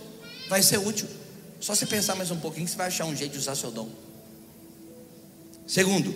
Vai 0.47 0.61
ser 0.61 0.77
útil. 0.77 1.07
Só 1.59 1.73
você 1.73 1.85
pensar 1.85 2.13
mais 2.15 2.29
um 2.29 2.37
pouquinho, 2.37 2.67
você 2.67 2.75
vai 2.75 2.87
achar 2.87 3.05
um 3.05 3.15
jeito 3.15 3.31
de 3.31 3.39
usar 3.39 3.55
seu 3.55 3.71
dom. 3.71 3.89
Segundo, 5.65 6.13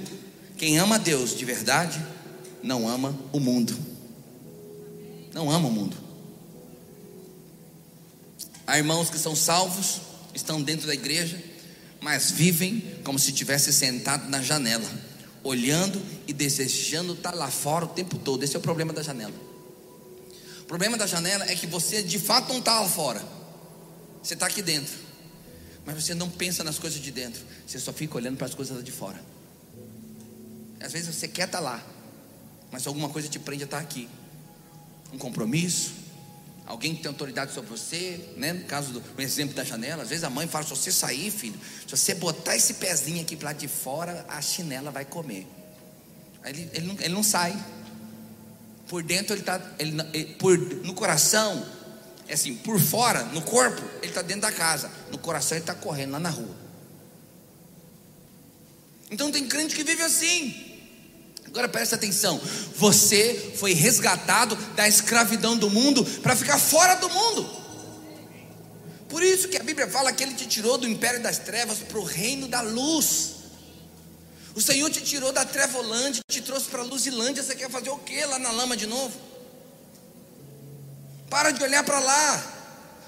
quem 0.58 0.78
ama 0.78 1.00
Deus 1.00 1.36
de 1.36 1.46
verdade, 1.46 2.00
não 2.62 2.88
ama 2.88 3.18
o 3.32 3.40
mundo. 3.40 3.76
Não 5.38 5.52
ama 5.52 5.68
o 5.68 5.72
mundo. 5.72 5.96
Há 8.66 8.80
irmãos 8.80 9.08
que 9.08 9.20
são 9.20 9.36
salvos, 9.36 10.02
estão 10.34 10.60
dentro 10.60 10.88
da 10.88 10.96
igreja, 10.96 11.40
mas 12.02 12.32
vivem 12.32 12.82
como 13.04 13.20
se 13.20 13.30
estivesse 13.30 13.72
sentado 13.72 14.28
na 14.32 14.42
janela, 14.42 14.90
olhando 15.44 16.02
e 16.26 16.34
desejando 16.34 17.14
estar 17.14 17.36
lá 17.36 17.52
fora 17.52 17.86
o 17.86 17.90
tempo 17.90 18.18
todo. 18.18 18.42
Esse 18.42 18.56
é 18.56 18.60
o 18.60 18.62
problema 18.64 18.92
da 18.92 19.04
janela. 19.04 19.36
O 20.62 20.66
problema 20.66 20.98
da 20.98 21.06
janela 21.06 21.46
é 21.46 21.56
que 21.56 21.68
você 21.68 22.02
de 22.02 22.18
fato 22.18 22.50
não 22.50 22.58
está 22.58 22.80
lá 22.80 22.90
fora, 22.90 23.24
você 24.24 24.34
está 24.34 24.48
aqui 24.48 24.64
dentro, 24.64 24.96
mas 25.86 26.04
você 26.04 26.16
não 26.16 26.32
pensa 26.32 26.64
nas 26.64 26.80
coisas 26.80 27.00
de 27.00 27.12
dentro, 27.12 27.44
você 27.68 27.80
só 27.80 27.94
fica 27.94 28.18
olhando 28.18 28.38
para 28.38 28.48
as 28.48 28.56
coisas 28.56 28.84
de 28.84 28.92
fora. 28.92 29.24
Às 30.80 30.94
vezes 30.94 31.14
você 31.14 31.28
quer 31.28 31.46
estar 31.46 31.60
lá, 31.60 31.86
mas 32.72 32.88
alguma 32.88 33.10
coisa 33.10 33.28
te 33.28 33.38
prende 33.38 33.66
a 33.66 33.66
estar 33.66 33.78
aqui. 33.78 34.10
Um 35.14 35.18
compromisso, 35.18 35.94
alguém 36.66 36.96
que 36.96 37.02
tem 37.02 37.10
autoridade 37.10 37.54
sobre 37.54 37.70
você, 37.70 38.34
né? 38.36 38.54
No 38.54 38.66
caso 38.66 38.92
do 38.92 39.22
exemplo 39.22 39.56
da 39.56 39.64
janela, 39.64 40.04
às 40.04 40.10
vezes 40.10 40.24
a 40.24 40.30
mãe 40.30 40.48
fala: 40.48 40.66
se 40.66 40.72
você 40.72 40.92
sair, 40.92 41.32
filho, 41.32 41.60
se 41.88 41.96
você 41.96 42.14
botar 42.14 42.56
esse 42.56 42.76
pezinho 42.76 43.22
aqui 43.22 43.36
para 43.36 43.54
de 43.54 43.68
fora, 43.68 44.26
a 44.28 44.42
chinela 44.42 44.92
vai 44.92 45.06
comer. 45.06 45.48
Aí 46.44 46.52
ele, 46.52 46.70
ele, 46.74 46.86
não, 46.86 46.96
ele 47.00 47.14
não 47.14 47.24
sai. 47.24 47.58
Por 48.88 49.04
dentro 49.04 49.34
ele 49.34 49.42
está, 49.42 49.62
ele, 49.80 49.98
ele, 50.14 50.34
por, 50.36 50.58
no 50.58 50.94
coração, 50.94 51.66
é 52.28 52.34
assim, 52.34 52.56
por 52.56 52.80
fora, 52.80 53.24
no 53.24 53.42
corpo, 53.42 53.82
ele 54.02 54.08
está 54.08 54.22
dentro 54.22 54.42
da 54.42 54.52
casa, 54.52 54.92
no 55.12 55.18
coração 55.18 55.58
ele 55.58 55.64
está 55.64 55.76
correndo 55.76 56.12
lá 56.12 56.20
na 56.20 56.30
rua. 56.30 56.56
Então 59.10 59.32
tem 59.32 59.48
crente 59.48 59.76
que 59.76 59.84
vive 59.84 60.04
assim. 60.04 60.67
Agora 61.58 61.70
presta 61.70 61.96
atenção: 61.96 62.40
você 62.76 63.54
foi 63.58 63.74
resgatado 63.74 64.56
da 64.76 64.88
escravidão 64.88 65.58
do 65.58 65.72
mundo 65.72 66.06
para 66.22 66.36
ficar 66.36 66.60
fora 66.60 66.94
do 66.98 67.10
mundo. 67.10 67.50
Por 69.10 69.24
isso 69.24 69.48
que 69.48 69.58
a 69.58 69.64
Bíblia 69.64 69.88
fala 69.88 70.14
que 70.14 70.22
Ele 70.22 70.36
te 70.36 70.46
tirou 70.46 70.78
do 70.78 70.88
império 70.88 71.20
das 71.20 71.40
trevas 71.40 71.80
para 71.80 71.98
o 71.98 72.04
reino 72.04 72.48
da 72.48 72.62
luz. 72.62 73.38
O 74.54 74.62
Senhor 74.62 74.88
te 74.92 75.02
tirou 75.02 75.32
da 75.32 75.46
trevolândia, 75.46 76.22
te 76.30 76.42
trouxe 76.42 76.68
para 76.68 76.82
a 76.82 76.86
luzilândia. 76.86 77.42
Você 77.42 77.56
quer 77.56 77.72
fazer 77.72 77.90
o 77.90 77.98
que 77.98 78.24
lá 78.24 78.38
na 78.38 78.52
lama 78.52 78.78
de 78.78 78.86
novo? 78.86 79.20
Para 81.28 81.50
de 81.50 81.64
olhar 81.64 81.84
para 81.84 82.00
lá. 82.00 82.54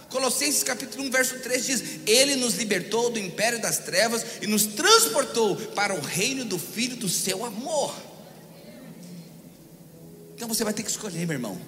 Colossenses 0.10 0.64
capítulo 0.64 1.04
1, 1.04 1.12
verso 1.12 1.38
3 1.38 1.66
diz: 1.68 1.84
Ele 2.08 2.36
nos 2.36 2.56
libertou 2.56 3.12
do 3.12 3.20
império 3.20 3.62
das 3.62 3.78
trevas 3.78 4.26
e 4.42 4.48
nos 4.48 4.66
transportou 4.66 5.56
para 5.56 5.94
o 5.94 6.02
reino 6.02 6.44
do 6.44 6.58
Filho 6.58 6.96
do 6.96 7.08
seu 7.08 7.46
amor. 7.46 8.09
Então 10.40 10.48
você 10.48 10.64
vai 10.64 10.74
ter 10.74 10.84
que 10.84 10.90
escolher, 10.90 11.28
meu 11.28 11.36
irmão. 11.36 11.60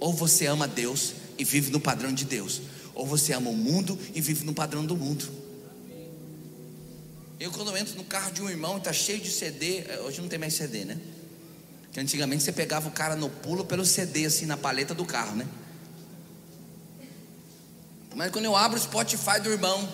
Ou 0.00 0.14
você 0.14 0.46
ama 0.46 0.66
Deus 0.66 1.12
e 1.36 1.44
vive 1.44 1.70
no 1.70 1.78
padrão 1.78 2.10
de 2.10 2.24
Deus, 2.24 2.62
ou 2.94 3.06
você 3.06 3.34
ama 3.34 3.50
o 3.50 3.54
mundo 3.54 3.98
e 4.14 4.20
vive 4.22 4.46
no 4.46 4.54
padrão 4.54 4.86
do 4.86 4.96
mundo. 4.96 5.30
Eu, 7.38 7.52
quando 7.52 7.68
eu 7.68 7.76
entro 7.76 7.94
no 7.96 8.04
carro 8.04 8.32
de 8.32 8.40
um 8.40 8.48
irmão 8.48 8.78
está 8.78 8.94
cheio 8.94 9.20
de 9.20 9.30
CD, 9.30 9.80
eh, 9.80 10.00
hoje 10.06 10.22
não 10.22 10.28
tem 10.28 10.38
mais 10.38 10.54
CD, 10.54 10.86
né? 10.86 10.98
Que 11.92 12.00
antigamente 12.00 12.42
você 12.42 12.50
pegava 12.50 12.88
o 12.88 12.92
cara 12.92 13.14
no 13.14 13.28
pulo 13.28 13.62
pelo 13.62 13.84
CD, 13.84 14.24
assim, 14.24 14.46
na 14.46 14.56
paleta 14.56 14.94
do 14.94 15.04
carro, 15.04 15.36
né? 15.36 15.46
Mas 18.16 18.30
quando 18.30 18.46
eu 18.46 18.56
abro 18.56 18.78
o 18.78 18.82
Spotify 18.82 19.38
do 19.38 19.50
irmão, 19.50 19.86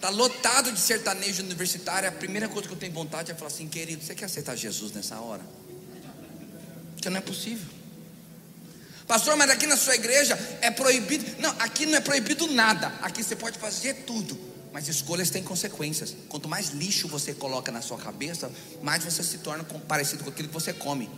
tá 0.00 0.08
lotado 0.08 0.70
de 0.70 0.78
sertanejo 0.78 1.42
universitário, 1.42 2.08
a 2.08 2.12
primeira 2.12 2.48
coisa 2.48 2.68
que 2.68 2.74
eu 2.74 2.78
tenho 2.78 2.92
vontade 2.92 3.32
é 3.32 3.34
falar 3.34 3.48
assim, 3.48 3.66
querido, 3.66 4.04
você 4.04 4.14
quer 4.14 4.26
aceitar 4.26 4.54
Jesus 4.54 4.92
nessa 4.92 5.18
hora? 5.18 5.42
Porque 6.98 7.08
não 7.08 7.18
é 7.18 7.20
possível. 7.20 7.64
Pastor, 9.06 9.36
mas 9.36 9.48
aqui 9.50 9.68
na 9.68 9.76
sua 9.76 9.94
igreja 9.94 10.36
é 10.60 10.68
proibido. 10.68 11.24
Não, 11.40 11.50
aqui 11.60 11.86
não 11.86 11.96
é 11.96 12.00
proibido 12.00 12.48
nada. 12.48 12.92
Aqui 13.00 13.22
você 13.22 13.36
pode 13.36 13.56
fazer 13.56 13.94
tudo. 14.04 14.36
Mas 14.72 14.88
escolhas 14.88 15.30
têm 15.30 15.44
consequências. 15.44 16.14
Quanto 16.28 16.48
mais 16.48 16.70
lixo 16.70 17.06
você 17.06 17.32
coloca 17.32 17.70
na 17.70 17.80
sua 17.80 17.98
cabeça, 17.98 18.50
mais 18.82 19.04
você 19.04 19.22
se 19.22 19.38
torna 19.38 19.62
parecido 19.86 20.24
com 20.24 20.30
aquilo 20.30 20.48
que 20.48 20.54
você 20.54 20.72
come. 20.72 21.08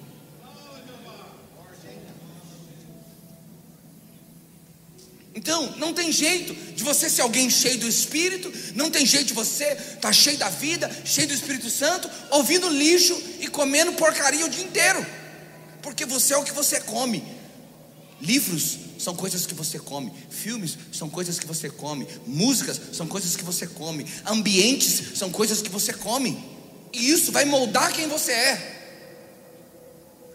Então, 5.35 5.75
não 5.79 5.95
tem 5.95 6.13
jeito 6.13 6.53
de 6.75 6.85
você 6.85 7.09
ser 7.09 7.23
alguém 7.23 7.49
cheio 7.49 7.79
do 7.79 7.89
Espírito, 7.89 8.53
não 8.75 8.91
tem 8.91 9.07
jeito 9.07 9.29
de 9.29 9.33
você 9.33 9.65
estar 9.65 9.97
tá 10.01 10.13
cheio 10.13 10.37
da 10.37 10.51
vida, 10.51 10.91
cheio 11.07 11.27
do 11.27 11.33
Espírito 11.33 11.71
Santo, 11.71 12.11
ouvindo 12.31 12.69
lixo 12.69 13.19
e 13.41 13.49
comendo 13.49 13.95
porcaria 13.95 14.45
o 14.45 14.49
dia 14.51 14.63
inteiro, 14.63 15.20
porque 15.83 16.05
você 16.07 16.35
é 16.35 16.37
o 16.37 16.45
que 16.45 16.53
você 16.53 16.81
come. 16.81 17.23
Livros 18.21 18.79
são 18.99 19.17
coisas 19.17 19.47
que 19.47 19.55
você 19.55 19.79
come, 19.79 20.13
filmes 20.29 20.77
são 20.93 21.09
coisas 21.09 21.39
que 21.39 21.47
você 21.47 21.71
come, 21.71 22.07
músicas 22.27 22.79
são 22.93 23.07
coisas 23.07 23.35
que 23.35 23.43
você 23.43 23.67
come, 23.67 24.07
ambientes 24.27 25.19
são 25.19 25.31
coisas 25.31 25.63
que 25.63 25.71
você 25.71 25.93
come, 25.95 26.39
e 26.93 27.11
isso 27.11 27.33
vai 27.33 27.47
moldar 27.47 27.93
quem 27.93 28.07
você 28.09 28.33
é. 28.33 28.77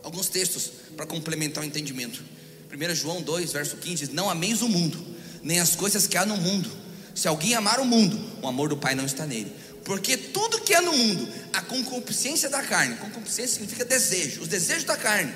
Alguns 0.02 0.30
textos 0.30 0.72
para 0.96 1.06
complementar 1.06 1.64
o 1.64 1.68
entendimento. 1.68 2.24
1 2.72 2.96
João 2.96 3.22
2, 3.22 3.54
verso 3.54 3.78
15 3.78 4.08
diz: 4.08 4.14
Não 4.14 4.30
ameis 4.30 4.62
o 4.62 4.70
mundo, 4.70 5.04
nem 5.44 5.60
as 5.60 5.76
coisas 5.76 6.08
que 6.08 6.18
há 6.18 6.26
no 6.26 6.38
mundo. 6.38 6.70
Se 7.14 7.28
alguém 7.28 7.54
amar 7.54 7.80
o 7.80 7.86
mundo, 7.86 8.20
o 8.42 8.48
amor 8.48 8.70
do 8.70 8.78
Pai 8.78 8.94
não 8.94 9.06
está 9.06 9.26
nele. 9.26 9.52
Porque 9.86 10.18
tudo 10.18 10.62
que 10.62 10.74
há 10.74 10.82
no 10.82 10.92
mundo, 10.92 11.32
a 11.54 11.62
concupiscência 11.62 12.50
da 12.50 12.64
carne, 12.64 12.98
concupiscência 12.98 13.54
significa 13.54 13.86
desejo, 13.86 14.42
os 14.42 14.48
desejos 14.48 14.84
da 14.84 14.98
carne, 14.98 15.34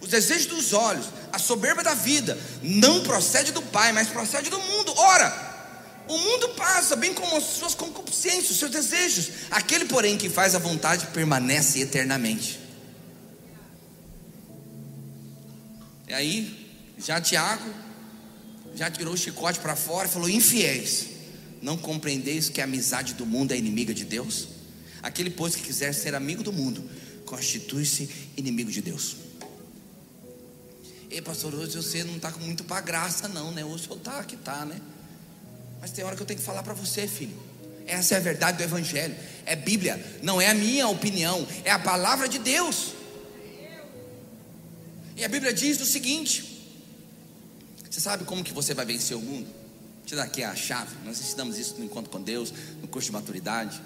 os 0.00 0.08
desejos 0.08 0.46
dos 0.46 0.72
olhos, 0.72 1.06
a 1.32 1.38
soberba 1.38 1.82
da 1.82 1.92
vida, 1.92 2.38
não 2.62 3.02
procede 3.02 3.50
do 3.50 3.60
Pai, 3.60 3.92
mas 3.92 4.08
procede 4.08 4.48
do 4.48 4.60
mundo. 4.60 4.94
Ora, 4.96 5.50
o 6.08 6.16
mundo 6.16 6.50
passa, 6.50 6.94
bem 6.94 7.12
como 7.12 7.36
as 7.36 7.42
suas 7.42 7.74
concupiscências, 7.74 8.50
os 8.50 8.58
seus 8.58 8.70
desejos. 8.70 9.28
Aquele, 9.50 9.84
porém, 9.84 10.16
que 10.16 10.30
faz 10.30 10.54
a 10.54 10.60
vontade 10.60 11.08
permanece 11.08 11.80
eternamente. 11.80 12.60
E 16.06 16.14
aí, 16.14 16.70
já 16.96 17.20
Tiago 17.20 17.74
já 18.74 18.88
tirou 18.88 19.14
o 19.14 19.16
chicote 19.16 19.58
para 19.58 19.74
fora 19.74 20.06
e 20.06 20.10
falou: 20.10 20.28
infiéis, 20.28 21.06
não 21.62 21.76
compreendeis 21.76 22.48
que 22.48 22.60
a 22.60 22.64
amizade 22.64 23.14
do 23.14 23.26
mundo 23.26 23.52
é 23.52 23.56
inimiga 23.56 23.92
de 23.92 24.04
Deus? 24.04 24.48
Aquele, 25.02 25.30
pois, 25.30 25.54
que 25.54 25.62
quiser 25.62 25.92
ser 25.92 26.14
amigo 26.14 26.42
do 26.42 26.52
mundo, 26.52 26.82
constitui-se 27.24 28.08
inimigo 28.36 28.70
de 28.70 28.82
Deus. 28.82 29.16
Ei, 31.10 31.20
pastor, 31.20 31.54
hoje 31.54 31.76
você 31.76 32.04
não 32.04 32.16
está 32.16 32.30
muito 32.30 32.62
para 32.64 32.80
graça, 32.80 33.26
não, 33.28 33.50
né? 33.50 33.64
Hoje 33.64 33.84
senhor 33.84 33.96
está 33.96 34.22
que 34.22 34.36
está, 34.36 34.64
né? 34.64 34.80
Mas 35.80 35.90
tem 35.90 36.04
hora 36.04 36.14
que 36.14 36.22
eu 36.22 36.26
tenho 36.26 36.38
que 36.38 36.44
falar 36.44 36.62
para 36.62 36.74
você, 36.74 37.08
filho. 37.08 37.36
Essa 37.86 38.14
é 38.14 38.16
a 38.18 38.20
verdade 38.20 38.58
do 38.58 38.62
Evangelho. 38.62 39.16
É 39.44 39.56
Bíblia, 39.56 40.20
não 40.22 40.40
é 40.40 40.48
a 40.48 40.54
minha 40.54 40.86
opinião, 40.86 41.46
é 41.64 41.70
a 41.70 41.78
palavra 41.78 42.28
de 42.28 42.38
Deus. 42.38 42.94
E 45.16 45.24
a 45.24 45.28
Bíblia 45.28 45.52
diz 45.52 45.80
o 45.80 45.84
seguinte: 45.84 46.50
você 47.90 48.00
sabe 48.00 48.24
como 48.24 48.44
que 48.44 48.52
você 48.52 48.72
vai 48.72 48.86
vencer 48.86 49.16
o 49.16 49.20
mundo? 49.20 49.59
Te 50.10 50.16
dar 50.16 50.24
aqui 50.24 50.42
a 50.42 50.56
chave. 50.56 50.92
Nós 51.04 51.20
ensinamos 51.20 51.56
isso 51.56 51.76
no 51.78 51.84
encontro 51.84 52.10
com 52.10 52.20
Deus, 52.20 52.52
no 52.82 52.88
curso 52.88 53.06
de 53.06 53.12
maturidade. 53.12 53.80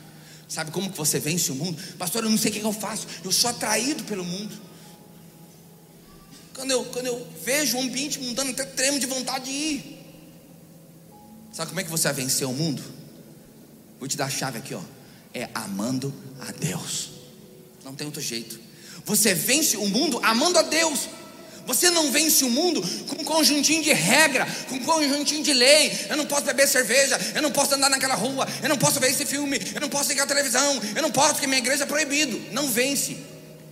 Sabe 0.49 0.71
como 0.71 0.91
que 0.91 0.97
você 0.97 1.21
vence 1.21 1.53
o 1.53 1.55
mundo? 1.55 1.79
Pastor, 1.99 2.25
eu 2.25 2.31
não 2.31 2.39
sei 2.39 2.51
o 2.51 2.55
que 2.55 2.61
eu 2.63 2.73
faço. 2.73 3.07
Eu 3.23 3.31
sou 3.31 3.51
atraído 3.51 4.05
pelo 4.05 4.25
mundo. 4.25 4.59
Quando 6.55 6.71
eu, 6.71 6.83
quando 6.87 7.09
eu 7.09 7.29
vejo 7.45 7.77
um 7.77 7.83
ambiente 7.83 8.19
mundano, 8.21 8.53
até 8.53 8.65
tremo 8.65 8.99
de 8.99 9.05
vontade 9.05 9.45
de 9.45 9.51
ir. 9.51 9.99
Sabe 11.53 11.69
como 11.69 11.81
é 11.81 11.85
que 11.85 11.91
você 11.91 12.05
vai 12.05 12.15
vencer 12.15 12.49
o 12.49 12.55
mundo? 12.55 12.83
Vou 13.99 14.09
te 14.09 14.17
dar 14.17 14.25
a 14.25 14.31
chave 14.31 14.57
aqui, 14.57 14.75
ó. 14.75 14.81
É 15.35 15.51
amando 15.55 16.11
a 16.41 16.53
Deus. 16.53 17.11
Não 17.85 17.95
tem 17.95 18.07
outro 18.07 18.23
jeito. 18.23 18.59
Você 19.05 19.35
vence 19.35 19.77
o 19.77 19.87
mundo 19.87 20.19
amando 20.23 20.59
a 20.59 20.63
Deus. 20.63 21.01
Você 21.67 21.91
não 21.91 22.13
vence 22.13 22.45
o 22.45 22.51
mundo 22.51 22.83
com 23.07 23.23
um 23.23 23.25
conjuntinho 23.25 23.83
de 23.83 23.93
regra, 23.93 24.47
com 24.69 24.77
um 24.77 24.85
conjuntinho 24.85 25.43
de 25.43 25.53
lei. 25.53 26.07
Eu 26.09 26.17
não 26.17 26.27
posso 26.27 26.45
beber 26.45 26.69
cerveja, 26.69 27.19
eu 27.35 27.43
não 27.43 27.51
posso 27.51 27.75
andar 27.75 27.89
naquela 27.89 28.15
rua, 28.15 28.47
eu 28.63 28.69
não 28.69 28.77
posso 28.77 29.01
ver 29.01 29.11
esse 29.11 29.25
filme, 29.25 29.59
eu 29.75 29.81
não 29.81 29.89
posso 29.89 30.11
ligar 30.11 30.25
a 30.25 30.27
televisão, 30.27 30.81
eu 30.95 31.03
não 31.03 31.11
posso 31.11 31.35
porque 31.35 31.47
minha 31.47 31.59
igreja 31.59 31.85
é 31.85 31.87
proibido. 31.87 32.41
Não 32.53 32.69
vence. 32.69 33.17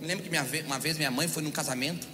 Me 0.01 0.07
lembro 0.07 0.23
que 0.23 0.29
minha, 0.29 0.45
uma 0.65 0.79
vez 0.79 0.97
minha 0.97 1.11
mãe 1.11 1.27
foi 1.27 1.43
num 1.43 1.51
casamento. 1.51 2.07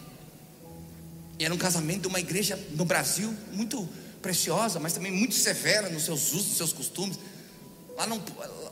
E 1.40 1.46
era 1.46 1.54
um 1.54 1.58
casamento 1.58 2.02
de 2.02 2.08
uma 2.08 2.20
igreja 2.20 2.60
no 2.72 2.84
Brasil 2.84 3.34
muito 3.54 3.88
preciosa, 4.22 4.80
mas 4.80 4.92
também 4.94 5.12
muito 5.12 5.34
severa 5.34 5.90
nos 5.90 6.04
seus 6.04 6.34
usos, 6.34 6.48
nos 6.48 6.58
seus 6.58 6.74
costumes. 6.74 7.18
Lá 7.96 8.06
não, 8.06 8.22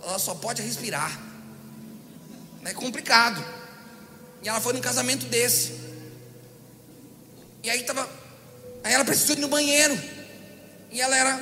ela 0.04 0.20
só 0.20 0.36
pode 0.36 0.62
respirar. 0.62 1.20
É 2.65 2.74
complicado. 2.74 3.43
E 4.43 4.50
ela 4.50 4.60
foi 4.60 4.74
num 4.74 4.82
casamento 4.82 5.26
desse. 5.28 5.87
E 7.63 7.70
aí 7.70 7.84
tava, 7.84 8.10
aí 8.84 8.93
ela 8.93 9.06
precisou 9.06 9.36
ir 9.36 9.39
no 9.39 9.48
banheiro. 9.48 9.98
E 10.91 11.02
ela 11.02 11.15
era 11.15 11.38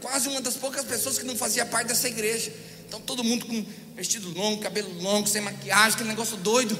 quase 0.00 0.28
uma 0.28 0.40
das 0.40 0.56
poucas 0.56 0.84
pessoas 0.84 1.18
que 1.18 1.24
não 1.24 1.36
fazia 1.36 1.64
parte 1.66 1.88
dessa 1.88 2.08
igreja. 2.08 2.52
Então 2.86 3.00
todo 3.00 3.22
mundo 3.22 3.46
com 3.46 3.64
vestido 3.94 4.30
longo, 4.30 4.62
cabelo 4.62 4.92
longo, 5.00 5.28
sem 5.28 5.40
maquiagem, 5.40 5.94
aquele 5.94 6.08
negócio 6.08 6.36
doido. 6.36 6.78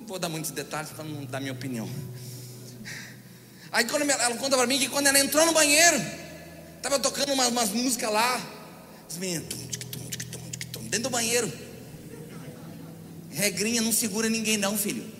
Não 0.00 0.06
vou 0.06 0.18
dar 0.18 0.28
muitos 0.28 0.50
detalhes 0.50 0.90
para 0.90 1.04
não 1.04 1.24
dar 1.24 1.40
minha 1.40 1.52
opinião. 1.52 1.88
Aí 3.70 3.84
quando 3.84 4.08
ela 4.08 4.36
conta 4.36 4.56
para 4.56 4.66
mim 4.66 4.78
que 4.78 4.88
quando 4.88 5.06
ela 5.06 5.18
entrou 5.18 5.44
no 5.44 5.52
banheiro, 5.52 6.00
estava 6.76 6.98
tocando 6.98 7.32
umas, 7.32 7.48
umas 7.48 7.70
músicas 7.70 8.10
lá. 8.10 8.40
As 9.08 9.16
meninas, 9.16 9.46
dentro 10.84 11.04
do 11.04 11.10
banheiro. 11.10 11.50
Regrinha 13.30 13.80
não 13.80 13.92
segura 13.92 14.28
ninguém 14.28 14.56
não, 14.56 14.76
filho. 14.76 15.17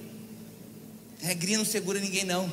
Regrinha 1.20 1.58
não 1.58 1.64
segura 1.64 1.98
ninguém, 1.98 2.24
não. 2.24 2.52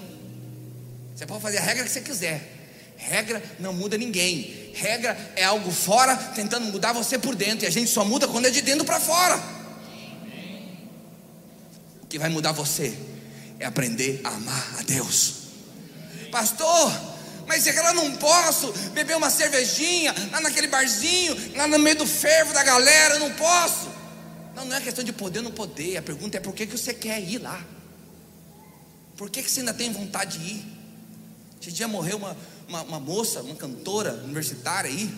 Você 1.16 1.26
pode 1.26 1.42
fazer 1.42 1.60
a 1.60 1.62
regra 1.62 1.84
que 1.84 1.92
você 1.92 2.02
quiser. 2.02 2.52
Regra 2.98 3.42
não 3.60 3.74
muda 3.74 3.98
ninguém. 3.98 4.72
Regra 4.74 5.18
é 5.36 5.44
algo 5.44 5.72
fora 5.72 6.16
tentando 6.16 6.66
mudar 6.68 6.94
você 6.94 7.18
por 7.18 7.36
dentro. 7.36 7.66
E 7.66 7.68
a 7.68 7.72
gente 7.72 7.90
só 7.90 8.04
muda 8.04 8.28
quando 8.28 8.48
é 8.48 8.50
de 8.50 8.62
dentro 8.62 8.86
para 8.86 9.00
fora. 9.00 9.42
O 12.02 12.08
que 12.08 12.20
vai 12.20 12.30
mudar 12.30 12.52
você 12.52 12.98
é 13.60 13.66
aprender 13.66 14.22
a 14.24 14.30
amar 14.30 14.76
a 14.80 14.84
Deus. 14.84 15.46
Pastor, 16.32 16.92
mas 17.48 17.66
é 17.68 17.74
que 17.74 17.80
eu 17.80 17.94
não 17.94 18.12
posso 18.16 18.72
beber 18.94 19.16
uma 19.16 19.30
cervejinha 19.30 20.14
lá 20.32 20.42
naquele 20.42 20.68
barzinho, 20.68 21.36
lá 21.56 21.68
no 21.68 21.80
meio 21.80 21.96
do 21.96 22.06
fervo 22.06 22.54
da 22.54 22.64
galera, 22.64 23.16
eu 23.16 23.20
não 23.20 23.32
posso. 23.32 23.90
Não, 24.56 24.66
não 24.66 24.76
é 24.76 24.82
questão 24.82 25.04
de 25.04 25.14
poder 25.14 25.40
ou 25.40 25.46
não 25.46 25.52
poder. 25.52 25.98
A 25.98 26.02
pergunta 26.02 26.38
é 26.38 26.40
por 26.40 26.54
que, 26.54 26.66
que 26.66 26.78
você 26.78 26.94
quer 26.94 27.22
ir 27.22 27.38
lá? 27.38 27.64
Por 29.18 29.30
que, 29.30 29.42
que 29.42 29.50
você 29.50 29.62
ainda 29.62 29.74
tem 29.74 29.92
vontade 29.92 30.38
de 30.38 30.46
ir? 30.46 30.66
Esse 31.62 31.72
dia 31.72 31.88
morreu 31.88 32.18
uma, 32.18 32.38
uma, 32.68 32.82
uma 32.84 33.00
moça, 33.00 33.42
uma 33.42 33.56
cantora 33.56 34.14
universitária 34.24 34.90
aí, 34.90 35.10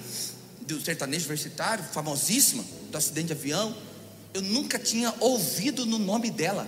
do 0.61 0.79
sertanejo 0.79 1.25
universitário, 1.25 1.83
famosíssima, 1.83 2.63
do 2.91 2.97
acidente 2.97 3.27
de 3.27 3.33
avião. 3.33 3.75
Eu 4.33 4.41
nunca 4.41 4.77
tinha 4.77 5.13
ouvido 5.19 5.85
no 5.85 5.97
nome 5.97 6.29
dela. 6.29 6.67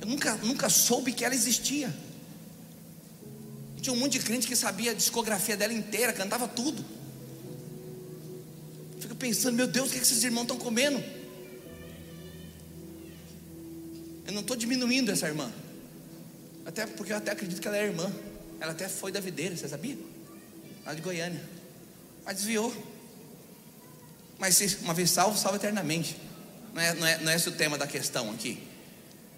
Eu 0.00 0.06
nunca, 0.06 0.36
nunca 0.36 0.68
soube 0.68 1.12
que 1.12 1.24
ela 1.24 1.34
existia. 1.34 1.94
Tinha 3.80 3.94
um 3.94 3.98
monte 3.98 4.12
de 4.12 4.20
crente 4.20 4.46
que 4.46 4.56
sabia 4.56 4.90
a 4.90 4.94
discografia 4.94 5.56
dela 5.56 5.72
inteira, 5.72 6.12
cantava 6.12 6.46
tudo. 6.46 6.84
Fico 9.00 9.14
pensando, 9.14 9.54
meu 9.54 9.66
Deus, 9.66 9.88
o 9.88 9.92
que, 9.92 9.98
que 9.98 10.04
esses 10.04 10.22
irmãos 10.24 10.42
estão 10.42 10.58
comendo? 10.58 11.02
Eu 14.26 14.32
não 14.32 14.40
estou 14.40 14.56
diminuindo 14.56 15.10
essa 15.10 15.26
irmã. 15.26 15.52
Até 16.66 16.84
porque 16.84 17.12
eu 17.12 17.16
até 17.16 17.30
acredito 17.30 17.60
que 17.60 17.68
ela 17.68 17.76
é 17.76 17.84
irmã. 17.84 18.12
Ela 18.60 18.72
até 18.72 18.88
foi 18.88 19.12
da 19.12 19.20
videira, 19.20 19.56
você 19.56 19.68
sabia? 19.68 19.96
Lá 20.84 20.92
de 20.92 21.00
Goiânia. 21.00 21.40
Mas 22.24 22.38
desviou. 22.38 22.74
Mas 24.38 24.60
uma 24.82 24.92
vez 24.92 25.10
salvo, 25.10 25.38
salvo 25.38 25.56
eternamente. 25.56 26.16
Não 26.74 26.82
é, 26.82 26.94
não, 26.94 27.06
é, 27.06 27.18
não 27.18 27.32
é 27.32 27.36
esse 27.36 27.48
o 27.48 27.52
tema 27.52 27.78
da 27.78 27.86
questão 27.86 28.30
aqui. 28.32 28.62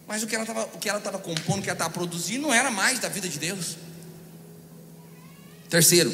Mas 0.07 0.23
o 0.23 0.27
que 0.27 0.35
ela 0.35 0.45
estava 0.45 1.19
compondo, 1.19 1.61
o 1.61 1.63
que 1.63 1.69
ela 1.69 1.77
estava 1.77 1.91
produzindo, 1.93 2.43
não 2.43 2.55
era 2.55 2.71
mais 2.71 2.99
da 2.99 3.11
vida 3.11 3.29
de 3.29 3.39
Deus. 3.39 3.77
Terceiro, 5.69 6.11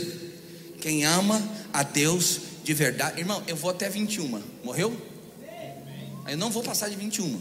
quem 0.81 1.05
ama 1.05 1.40
a 1.72 1.85
Deus 1.85 2.40
de 2.64 2.74
verdade. 2.74 3.20
Irmão, 3.20 3.42
eu 3.46 3.55
vou 3.55 3.70
até 3.70 3.88
21. 3.88 4.42
Morreu? 4.64 5.00
Eu 6.27 6.37
não 6.37 6.50
vou 6.50 6.62
passar 6.62 6.88
de 6.88 6.96
21. 6.96 7.40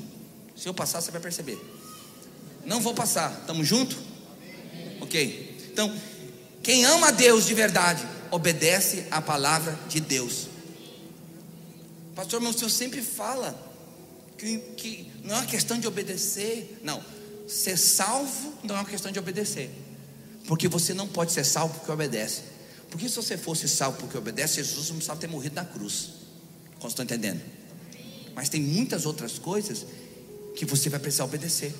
Se 0.55 0.69
eu 0.69 0.73
passar, 0.73 1.01
você 1.01 1.09
vai 1.09 1.19
perceber. 1.19 1.59
Não 2.65 2.81
vou 2.81 2.93
passar. 2.93 3.39
Estamos 3.41 3.67
juntos? 3.67 3.97
Ok. 5.01 5.69
Então, 5.71 5.93
quem 6.61 6.85
ama 6.85 7.11
Deus 7.11 7.45
de 7.45 7.53
verdade, 7.53 8.07
obedece 8.31 9.05
a 9.11 9.21
palavra 9.21 9.77
de 9.89 9.99
Deus. 9.99 10.47
Pastor, 12.15 12.39
meu 12.39 12.53
senhor 12.53 12.69
sempre 12.69 13.01
fala 13.01 13.57
que, 14.37 14.57
que 14.77 15.11
não 15.23 15.35
é 15.35 15.37
uma 15.39 15.45
questão 15.45 15.79
de 15.79 15.87
obedecer. 15.87 16.79
Não. 16.83 17.03
Ser 17.47 17.77
salvo 17.77 18.53
não 18.63 18.75
é 18.75 18.79
uma 18.79 18.85
questão 18.85 19.11
de 19.11 19.19
obedecer. 19.19 19.69
Porque 20.47 20.67
você 20.67 20.93
não 20.93 21.07
pode 21.07 21.31
ser 21.31 21.43
salvo 21.43 21.73
porque 21.75 21.91
obedece. 21.91 22.41
Porque 22.89 23.09
se 23.09 23.15
você 23.15 23.37
fosse 23.37 23.67
salvo 23.67 23.97
porque 23.97 24.17
obedece, 24.17 24.55
Jesus 24.55 24.89
não 24.89 24.97
precisava 24.97 25.19
ter 25.19 25.27
morrido 25.27 25.55
na 25.55 25.65
cruz. 25.65 26.09
Como 26.77 26.89
estão 26.89 27.03
entendendo? 27.03 27.41
Mas 28.35 28.49
tem 28.49 28.61
muitas 28.61 29.05
outras 29.05 29.39
coisas 29.39 29.85
que 30.55 30.65
você 30.65 30.89
vai 30.89 30.99
precisar 30.99 31.25
obedecer. 31.25 31.73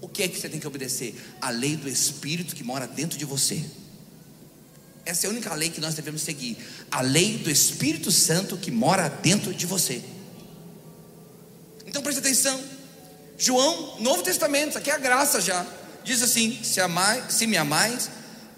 O 0.00 0.08
que 0.08 0.22
é 0.22 0.28
que 0.28 0.38
você 0.38 0.48
tem 0.48 0.60
que 0.60 0.66
obedecer? 0.66 1.14
A 1.40 1.50
lei 1.50 1.76
do 1.76 1.88
Espírito 1.88 2.54
que 2.54 2.62
mora 2.62 2.86
dentro 2.86 3.18
de 3.18 3.24
você. 3.24 3.64
Essa 5.04 5.26
é 5.26 5.28
a 5.28 5.30
única 5.30 5.54
lei 5.54 5.70
que 5.70 5.80
nós 5.80 5.94
devemos 5.94 6.22
seguir. 6.22 6.56
A 6.90 7.00
lei 7.00 7.38
do 7.38 7.50
Espírito 7.50 8.12
Santo 8.12 8.56
que 8.56 8.70
mora 8.70 9.08
dentro 9.08 9.54
de 9.54 9.66
você. 9.66 10.02
Então 11.86 12.02
preste 12.02 12.18
atenção. 12.18 12.62
João, 13.38 14.00
Novo 14.00 14.22
Testamento, 14.22 14.70
isso 14.70 14.78
aqui 14.78 14.90
é 14.90 14.94
a 14.94 14.98
graça 14.98 15.40
já. 15.40 15.66
Diz 16.04 16.22
assim: 16.22 16.62
se, 16.62 16.80
amai, 16.80 17.24
se 17.30 17.46
me 17.46 17.56
amais, 17.56 18.10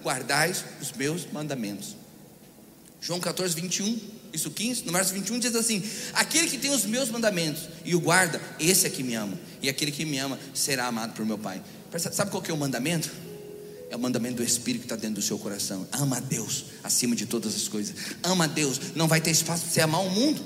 guardais 0.03 0.64
os 0.81 0.92
meus 0.92 1.31
mandamentos. 1.31 1.96
João 3.00 3.20
14, 3.20 3.55
21 3.55 4.19
isso 4.33 4.51
15, 4.51 4.85
no 4.85 4.93
verso 4.93 5.12
21 5.12 5.38
diz 5.38 5.55
assim: 5.55 5.83
Aquele 6.12 6.49
que 6.49 6.59
tem 6.59 6.71
os 6.71 6.85
meus 6.85 7.09
mandamentos 7.09 7.69
e 7.85 7.95
o 7.95 8.01
guarda, 8.01 8.40
esse 8.59 8.87
é 8.87 8.90
que 8.90 9.03
me 9.03 9.14
ama, 9.14 9.38
e 9.61 9.69
aquele 9.69 9.90
que 9.90 10.05
me 10.05 10.19
ama 10.19 10.38
será 10.55 10.87
amado 10.87 11.14
por 11.14 11.25
meu 11.25 11.38
Pai. 11.38 11.62
Sabe 12.12 12.31
qual 12.31 12.43
que 12.43 12.51
é 12.51 12.55
o 12.55 12.57
mandamento? 12.57 13.11
É 13.90 13.97
o 13.97 13.99
mandamento 13.99 14.37
do 14.37 14.45
Espírito 14.45 14.83
que 14.83 14.87
está 14.87 14.95
dentro 14.95 15.16
do 15.16 15.23
seu 15.23 15.37
coração. 15.37 15.87
Ama 15.90 16.19
a 16.19 16.21
Deus 16.21 16.66
acima 16.85 17.16
de 17.16 17.27
todas 17.27 17.57
as 17.57 17.66
coisas. 17.66 17.97
Ama 18.23 18.45
a 18.45 18.47
Deus, 18.47 18.81
não 18.95 19.09
vai 19.09 19.21
ter 19.21 19.33
espaço 19.33 19.64
para 19.64 19.73
você 19.73 19.81
amar 19.81 20.01
o 20.01 20.11
mundo. 20.11 20.40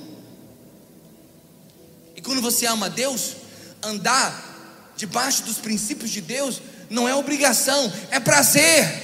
E 2.16 2.22
quando 2.22 2.40
você 2.40 2.64
ama 2.64 2.86
a 2.86 2.88
Deus, 2.88 3.36
andar 3.82 4.92
debaixo 4.96 5.42
dos 5.42 5.58
princípios 5.58 6.10
de 6.10 6.22
Deus 6.22 6.62
não 6.88 7.06
é 7.06 7.14
obrigação, 7.14 7.92
é 8.10 8.18
prazer. 8.18 9.02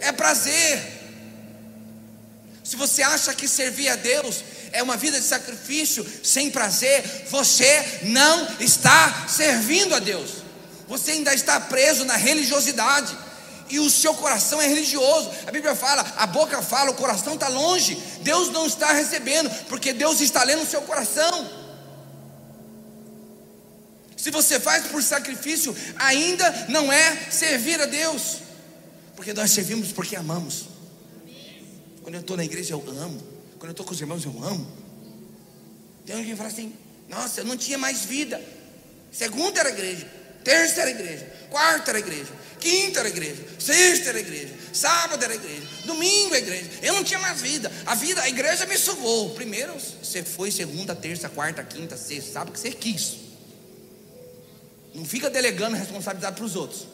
É 0.00 0.12
prazer. 0.12 0.95
Se 2.66 2.74
você 2.74 3.00
acha 3.00 3.32
que 3.32 3.46
servir 3.46 3.88
a 3.88 3.94
Deus 3.94 4.42
é 4.72 4.82
uma 4.82 4.96
vida 4.96 5.20
de 5.20 5.24
sacrifício 5.24 6.04
sem 6.24 6.50
prazer, 6.50 7.26
você 7.30 8.00
não 8.02 8.48
está 8.58 9.28
servindo 9.28 9.94
a 9.94 10.00
Deus. 10.00 10.42
Você 10.88 11.12
ainda 11.12 11.32
está 11.32 11.60
preso 11.60 12.04
na 12.04 12.16
religiosidade. 12.16 13.16
E 13.68 13.78
o 13.78 13.88
seu 13.88 14.14
coração 14.14 14.60
é 14.60 14.66
religioso. 14.66 15.30
A 15.46 15.52
Bíblia 15.52 15.76
fala, 15.76 16.04
a 16.16 16.26
boca 16.26 16.60
fala, 16.60 16.90
o 16.90 16.94
coração 16.94 17.34
está 17.34 17.46
longe. 17.46 18.02
Deus 18.22 18.50
não 18.50 18.66
está 18.66 18.92
recebendo, 18.92 19.48
porque 19.68 19.92
Deus 19.92 20.20
está 20.20 20.42
lendo 20.42 20.64
o 20.64 20.66
seu 20.66 20.82
coração. 20.82 21.48
Se 24.16 24.28
você 24.32 24.58
faz 24.58 24.86
por 24.88 25.00
sacrifício, 25.04 25.76
ainda 25.96 26.66
não 26.68 26.92
é 26.92 27.30
servir 27.30 27.80
a 27.80 27.86
Deus, 27.86 28.38
porque 29.14 29.32
nós 29.32 29.52
servimos 29.52 29.92
porque 29.92 30.16
amamos. 30.16 30.75
Quando 32.06 32.14
eu 32.14 32.20
estou 32.20 32.36
na 32.36 32.44
igreja, 32.44 32.72
eu 32.72 32.84
amo. 32.88 33.20
Quando 33.58 33.64
eu 33.64 33.70
estou 33.72 33.84
com 33.84 33.92
os 33.92 34.00
irmãos, 34.00 34.24
eu 34.24 34.30
amo. 34.44 34.64
Tem 36.06 36.14
alguém 36.14 36.30
que 36.30 36.36
fala 36.36 36.48
assim: 36.48 36.72
Nossa, 37.08 37.40
eu 37.40 37.44
não 37.44 37.56
tinha 37.56 37.76
mais 37.76 38.04
vida. 38.04 38.40
Segunda 39.10 39.58
era 39.58 39.70
igreja, 39.70 40.08
terça 40.44 40.82
era 40.82 40.90
igreja, 40.90 41.26
quarta 41.50 41.90
era 41.90 41.98
igreja, 41.98 42.32
quinta 42.60 43.00
era 43.00 43.08
igreja, 43.08 43.44
sexta 43.58 44.10
era 44.10 44.20
igreja, 44.20 44.54
sábado 44.72 45.24
era 45.24 45.34
igreja, 45.34 45.66
domingo 45.84 46.32
é 46.36 46.38
igreja. 46.38 46.70
Eu 46.80 46.94
não 46.94 47.02
tinha 47.02 47.18
mais 47.18 47.40
vida. 47.40 47.72
A 47.84 47.96
vida, 47.96 48.22
a 48.22 48.28
igreja 48.28 48.66
me 48.66 48.78
sugou. 48.78 49.30
Primeiro 49.30 49.74
você 50.00 50.22
foi 50.22 50.52
segunda, 50.52 50.94
terça, 50.94 51.28
quarta, 51.28 51.64
quinta, 51.64 51.96
sexta, 51.96 52.34
sábado 52.34 52.52
que 52.52 52.60
você 52.60 52.70
quis. 52.70 53.16
Não 54.94 55.04
fica 55.04 55.28
delegando 55.28 55.76
responsabilidade 55.76 56.36
para 56.36 56.44
os 56.44 56.54
outros. 56.54 56.86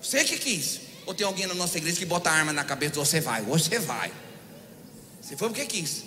Você 0.00 0.24
que 0.24 0.38
quis. 0.38 0.80
Ou 1.04 1.12
tem 1.12 1.26
alguém 1.26 1.46
na 1.46 1.52
nossa 1.52 1.76
igreja 1.76 1.98
que 1.98 2.06
bota 2.06 2.30
a 2.30 2.32
arma 2.32 2.50
na 2.50 2.64
cabeça, 2.64 2.94
você 2.94 3.20
vai, 3.20 3.42
você 3.42 3.78
vai. 3.78 4.23
Se 5.26 5.36
foi 5.36 5.48
porque 5.48 5.64
quis. 5.64 6.04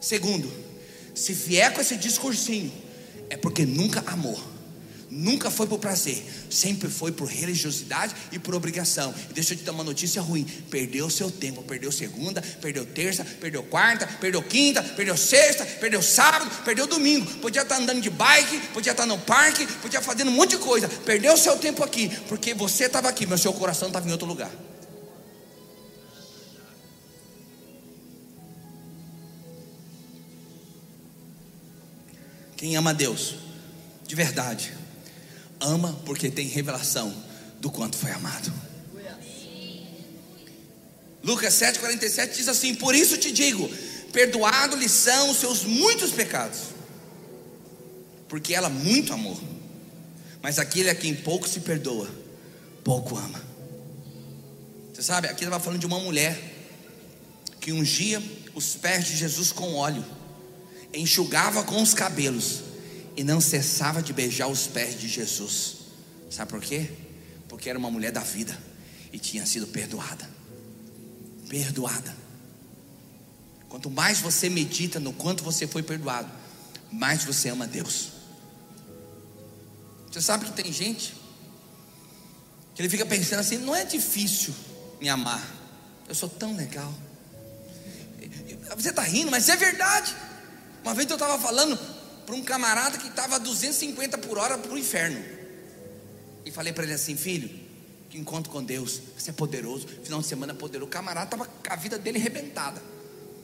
Segundo, 0.00 0.52
se 1.14 1.32
vier 1.32 1.72
com 1.72 1.80
esse 1.80 1.96
discursinho, 1.96 2.70
é 3.30 3.36
porque 3.36 3.64
nunca 3.64 4.04
amou. 4.06 4.38
Nunca 5.08 5.50
foi 5.50 5.68
por 5.68 5.78
prazer, 5.78 6.22
sempre 6.50 6.90
foi 6.90 7.12
por 7.12 7.28
religiosidade 7.28 8.14
e 8.32 8.38
por 8.40 8.54
obrigação. 8.54 9.14
E 9.30 9.32
deixa 9.32 9.54
eu 9.54 9.58
te 9.58 9.62
dar 9.62 9.72
uma 9.72 9.84
notícia 9.84 10.20
ruim: 10.20 10.44
perdeu 10.68 11.08
seu 11.08 11.30
tempo, 11.30 11.62
perdeu 11.62 11.90
segunda, 11.92 12.42
perdeu 12.60 12.84
terça, 12.84 13.24
perdeu 13.24 13.62
quarta, 13.62 14.06
perdeu 14.20 14.42
quinta, 14.42 14.82
perdeu 14.82 15.16
sexta, 15.16 15.64
perdeu 15.64 16.02
sábado, 16.02 16.50
perdeu 16.64 16.86
domingo. 16.86 17.24
Podia 17.36 17.62
estar 17.62 17.76
andando 17.76 18.00
de 18.00 18.10
bike, 18.10 18.58
podia 18.74 18.92
estar 18.92 19.06
no 19.06 19.16
parque, 19.16 19.64
podia 19.80 20.02
fazendo 20.02 20.28
um 20.30 20.34
monte 20.34 20.50
de 20.50 20.58
coisa. 20.58 20.88
Perdeu 20.88 21.36
seu 21.36 21.56
tempo 21.56 21.84
aqui, 21.84 22.10
porque 22.28 22.52
você 22.52 22.84
estava 22.84 23.08
aqui, 23.08 23.26
mas 23.26 23.40
seu 23.40 23.52
coração 23.52 23.88
estava 23.88 24.06
em 24.08 24.12
outro 24.12 24.26
lugar. 24.26 24.50
Quem 32.66 32.74
ama 32.74 32.92
Deus, 32.92 33.36
de 34.08 34.16
verdade, 34.16 34.72
ama 35.60 35.96
porque 36.04 36.28
tem 36.28 36.48
revelação 36.48 37.14
do 37.60 37.70
quanto 37.70 37.96
foi 37.96 38.10
amado. 38.10 38.52
Lucas 41.22 41.54
7,47 41.54 42.34
diz 42.34 42.48
assim: 42.48 42.74
Por 42.74 42.92
isso 42.92 43.18
te 43.18 43.30
digo, 43.30 43.70
perdoado-lhe 44.12 44.88
são 44.88 45.30
os 45.30 45.36
seus 45.36 45.62
muitos 45.62 46.10
pecados, 46.10 46.58
porque 48.28 48.52
ela 48.52 48.68
muito 48.68 49.12
amou, 49.12 49.40
mas 50.42 50.58
aquele 50.58 50.90
a 50.90 50.94
quem 50.96 51.14
pouco 51.14 51.48
se 51.48 51.60
perdoa, 51.60 52.10
pouco 52.82 53.16
ama. 53.16 53.40
Você 54.92 55.04
sabe, 55.04 55.28
aqui 55.28 55.44
estava 55.44 55.62
falando 55.62 55.78
de 55.78 55.86
uma 55.86 56.00
mulher 56.00 56.36
que 57.60 57.70
ungia 57.70 58.20
os 58.56 58.74
pés 58.74 59.06
de 59.06 59.16
Jesus 59.16 59.52
com 59.52 59.72
óleo 59.74 60.04
enxugava 60.92 61.62
com 61.64 61.82
os 61.82 61.94
cabelos 61.94 62.62
e 63.16 63.24
não 63.24 63.40
cessava 63.40 64.02
de 64.02 64.12
beijar 64.12 64.48
os 64.48 64.66
pés 64.66 64.98
de 64.98 65.08
Jesus. 65.08 65.76
Sabe 66.30 66.50
por 66.50 66.60
quê? 66.60 66.90
Porque 67.48 67.70
era 67.70 67.78
uma 67.78 67.90
mulher 67.90 68.12
da 68.12 68.20
vida 68.20 68.56
e 69.12 69.18
tinha 69.18 69.46
sido 69.46 69.66
perdoada. 69.66 70.28
Perdoada. 71.48 72.14
Quanto 73.68 73.90
mais 73.90 74.20
você 74.20 74.48
medita 74.48 75.00
no 75.00 75.12
quanto 75.12 75.42
você 75.42 75.66
foi 75.66 75.82
perdoado, 75.82 76.30
mais 76.92 77.24
você 77.24 77.48
ama 77.48 77.66
Deus. 77.66 78.12
Você 80.10 80.20
sabe 80.20 80.46
que 80.46 80.52
tem 80.52 80.72
gente 80.72 81.14
que 82.74 82.82
ele 82.82 82.88
fica 82.88 83.04
pensando 83.04 83.40
assim: 83.40 83.58
não 83.58 83.74
é 83.74 83.84
difícil 83.84 84.54
me 85.00 85.08
amar, 85.08 85.44
eu 86.08 86.14
sou 86.14 86.28
tão 86.28 86.54
legal. 86.54 86.92
Você 88.76 88.90
está 88.90 89.02
rindo, 89.02 89.30
mas 89.30 89.48
é 89.48 89.56
verdade. 89.56 90.14
Uma 90.86 90.94
vez 90.94 91.10
eu 91.10 91.16
estava 91.16 91.36
falando 91.36 91.76
para 92.24 92.36
um 92.36 92.42
camarada 92.42 92.96
que 92.96 93.08
estava 93.08 93.40
250 93.40 94.18
por 94.18 94.38
hora 94.38 94.56
para 94.56 94.72
o 94.72 94.78
inferno. 94.78 95.20
E 96.44 96.52
falei 96.52 96.72
para 96.72 96.84
ele 96.84 96.92
assim, 96.92 97.16
filho, 97.16 97.50
que 98.08 98.16
encontro 98.16 98.52
com 98.52 98.62
Deus, 98.62 99.02
você 99.18 99.30
é 99.30 99.32
poderoso, 99.32 99.88
final 100.04 100.20
de 100.20 100.28
semana 100.28 100.52
é 100.52 100.54
poderoso. 100.54 100.86
O 100.86 100.88
camarada 100.88 101.26
estava 101.26 101.50
a 101.68 101.74
vida 101.74 101.98
dele 101.98 102.18
arrebentada. 102.18 102.80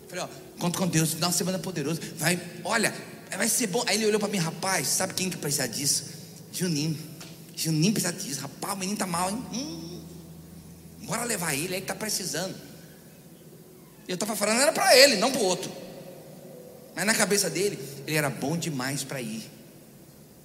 Falei, 0.07 0.23
ó, 0.23 0.29
encontro 0.57 0.83
com 0.83 0.87
Deus, 0.87 1.15
final 1.15 1.31
de 1.31 1.37
semana 1.37 1.59
é 1.59 1.61
poderoso. 1.61 2.01
Vai, 2.17 2.41
olha, 2.63 2.95
vai 3.37 3.49
ser 3.49 3.67
bom. 3.67 3.83
Aí 3.89 3.97
ele 3.97 4.07
olhou 4.07 4.21
para 4.21 4.29
mim, 4.29 4.39
rapaz, 4.39 4.87
sabe 4.87 5.13
quem 5.13 5.29
que 5.29 5.37
precisa 5.37 5.67
disso? 5.67 6.05
Juninho. 6.53 6.97
Juninho 7.57 7.93
precisa 7.93 8.13
disso. 8.13 8.41
Rapaz, 8.41 8.75
o 8.75 8.77
menino 8.77 8.99
tá 8.99 9.07
mal, 9.09 9.29
hein? 9.29 9.45
Hum, 9.53 10.05
bora 11.07 11.25
levar 11.25 11.55
ele, 11.55 11.75
aí 11.75 11.81
que 11.81 11.89
tá 11.89 11.95
precisando. 11.97 12.55
Eu 14.07 14.15
estava 14.15 14.37
falando, 14.37 14.61
era 14.61 14.71
para 14.71 14.97
ele, 14.97 15.17
não 15.17 15.33
para 15.33 15.41
o 15.41 15.45
outro. 15.45 15.82
Mas 16.95 17.07
na 17.07 17.15
cabeça 17.15 17.49
dele, 17.49 17.79
ele 18.07 18.17
era 18.17 18.29
bom 18.29 18.57
demais 18.57 19.03
para 19.03 19.21
ir. 19.21 19.51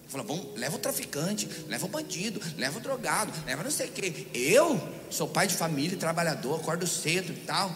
Fala, 0.08 0.24
vamos, 0.24 0.58
leva 0.58 0.78
o 0.78 0.80
traficante, 0.80 1.50
leva 1.68 1.86
o 1.86 1.90
bandido, 1.90 2.42
leva 2.58 2.78
o 2.78 2.82
drogado, 2.82 3.34
leva 3.46 3.64
não 3.64 3.72
sei 3.72 3.88
o 3.88 3.92
quê. 3.92 4.28
Eu 4.34 4.82
sou 5.10 5.28
pai 5.28 5.48
de 5.48 5.56
família, 5.56 5.98
trabalhador, 5.98 6.60
acordo 6.60 6.88
cedo 6.88 7.34
e 7.34 7.36
tal. 7.46 7.76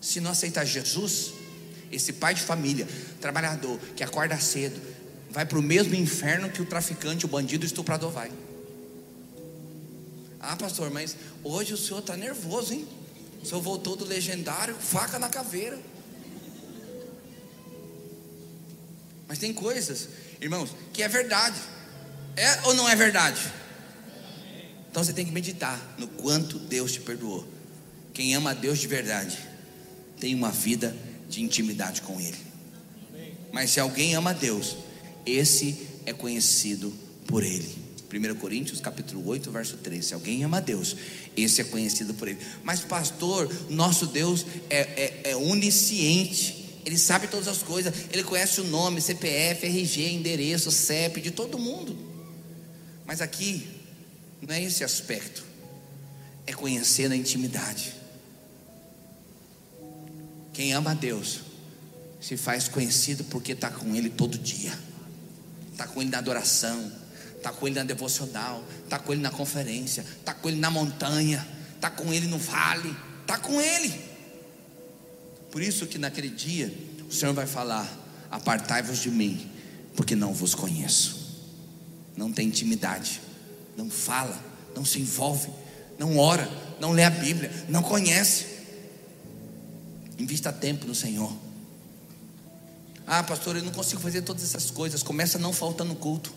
Se 0.00 0.20
não 0.20 0.30
aceitar 0.30 0.64
Jesus, 0.64 1.32
esse 1.90 2.12
pai 2.12 2.34
de 2.34 2.42
família, 2.42 2.86
trabalhador, 3.20 3.80
que 3.96 4.04
acorda 4.04 4.38
cedo, 4.38 4.80
vai 5.28 5.44
para 5.44 5.58
o 5.58 5.62
mesmo 5.62 5.96
inferno 5.96 6.50
que 6.50 6.62
o 6.62 6.66
traficante, 6.66 7.24
o 7.24 7.28
bandido, 7.28 7.64
o 7.64 7.66
estuprador 7.66 8.12
vai. 8.12 8.30
Ah, 10.38 10.54
pastor, 10.54 10.88
mas 10.90 11.16
hoje 11.42 11.74
o 11.74 11.76
senhor 11.76 11.98
está 11.98 12.16
nervoso, 12.16 12.74
hein? 12.74 12.86
O 13.42 13.46
senhor 13.46 13.60
voltou 13.60 13.96
do 13.96 14.04
legendário, 14.04 14.76
faca 14.76 15.18
na 15.18 15.28
caveira. 15.28 15.78
Mas 19.28 19.38
tem 19.38 19.52
coisas, 19.52 20.08
irmãos, 20.40 20.74
que 20.92 21.02
é 21.02 21.08
verdade. 21.08 21.60
É 22.34 22.66
ou 22.66 22.74
não 22.74 22.88
é 22.88 22.96
verdade? 22.96 23.40
Então 24.90 25.04
você 25.04 25.12
tem 25.12 25.26
que 25.26 25.30
meditar 25.30 25.94
no 25.98 26.08
quanto 26.08 26.58
Deus 26.58 26.92
te 26.92 27.00
perdoou. 27.00 27.46
Quem 28.14 28.34
ama 28.34 28.50
a 28.50 28.54
Deus 28.54 28.78
de 28.78 28.88
verdade 28.88 29.38
tem 30.18 30.34
uma 30.34 30.50
vida 30.50 30.96
de 31.28 31.42
intimidade 31.42 32.02
com 32.02 32.18
Ele. 32.20 32.38
Mas 33.52 33.70
se 33.70 33.80
alguém 33.80 34.14
ama 34.14 34.30
a 34.30 34.32
Deus, 34.32 34.76
esse 35.26 35.86
é 36.06 36.12
conhecido 36.12 36.92
por 37.26 37.44
Ele. 37.44 37.76
1 38.12 38.34
Coríntios 38.36 38.80
capítulo 38.80 39.26
8, 39.28 39.50
verso 39.50 39.76
13. 39.76 40.08
Se 40.08 40.14
alguém 40.14 40.42
ama 40.42 40.56
a 40.56 40.60
Deus, 40.60 40.96
esse 41.36 41.60
é 41.60 41.64
conhecido 41.64 42.14
por 42.14 42.26
Ele. 42.26 42.38
Mas, 42.64 42.80
pastor, 42.80 43.52
nosso 43.68 44.06
Deus 44.06 44.46
é, 44.70 44.80
é, 44.80 45.20
é 45.30 45.36
onisciente. 45.36 46.57
Ele 46.88 46.96
sabe 46.96 47.28
todas 47.28 47.46
as 47.48 47.62
coisas. 47.62 47.92
Ele 48.10 48.24
conhece 48.24 48.62
o 48.62 48.64
nome, 48.64 49.02
CPF, 49.02 49.66
RG, 49.66 50.08
endereço, 50.08 50.70
CEP 50.70 51.20
de 51.20 51.30
todo 51.30 51.58
mundo. 51.58 51.94
Mas 53.04 53.20
aqui 53.20 53.68
não 54.40 54.54
é 54.54 54.62
esse 54.62 54.82
aspecto. 54.82 55.44
É 56.46 56.54
conhecer 56.54 57.10
na 57.10 57.14
intimidade. 57.14 57.92
Quem 60.54 60.72
ama 60.72 60.92
a 60.92 60.94
Deus 60.94 61.40
se 62.22 62.38
faz 62.38 62.68
conhecido 62.68 63.22
porque 63.24 63.52
está 63.52 63.70
com 63.70 63.94
Ele 63.94 64.08
todo 64.08 64.38
dia, 64.38 64.72
está 65.70 65.86
com 65.86 66.00
Ele 66.00 66.10
na 66.10 66.18
adoração, 66.18 66.90
está 67.36 67.52
com 67.52 67.66
Ele 67.66 67.76
na 67.76 67.84
devocional, 67.84 68.64
está 68.82 68.98
com 68.98 69.12
Ele 69.12 69.20
na 69.20 69.30
conferência, 69.30 70.02
está 70.18 70.32
com 70.32 70.48
Ele 70.48 70.58
na 70.58 70.70
montanha, 70.70 71.46
está 71.74 71.90
com 71.90 72.14
Ele 72.14 72.26
no 72.26 72.38
vale, 72.38 72.96
está 73.20 73.36
com 73.36 73.60
Ele. 73.60 74.08
Por 75.50 75.62
isso 75.62 75.86
que 75.86 75.98
naquele 75.98 76.28
dia 76.28 76.72
o 77.08 77.12
Senhor 77.12 77.34
vai 77.34 77.46
falar: 77.46 77.88
Apartai-vos 78.30 78.98
de 78.98 79.10
mim, 79.10 79.50
porque 79.96 80.14
não 80.14 80.32
vos 80.32 80.54
conheço. 80.54 81.16
Não 82.16 82.32
tem 82.32 82.48
intimidade, 82.48 83.20
não 83.76 83.88
fala, 83.88 84.38
não 84.74 84.84
se 84.84 85.00
envolve, 85.00 85.48
não 85.98 86.18
ora, 86.18 86.48
não 86.80 86.90
lê 86.90 87.04
a 87.04 87.10
Bíblia, 87.10 87.50
não 87.68 87.82
conhece. 87.82 88.58
Invista 90.18 90.52
tempo 90.52 90.86
no 90.86 90.94
Senhor. 90.94 91.32
Ah, 93.06 93.22
pastor, 93.22 93.56
eu 93.56 93.62
não 93.62 93.72
consigo 93.72 94.02
fazer 94.02 94.22
todas 94.22 94.42
essas 94.42 94.70
coisas. 94.70 95.02
Começa 95.02 95.38
não 95.38 95.52
faltando 95.52 95.94
culto. 95.94 96.34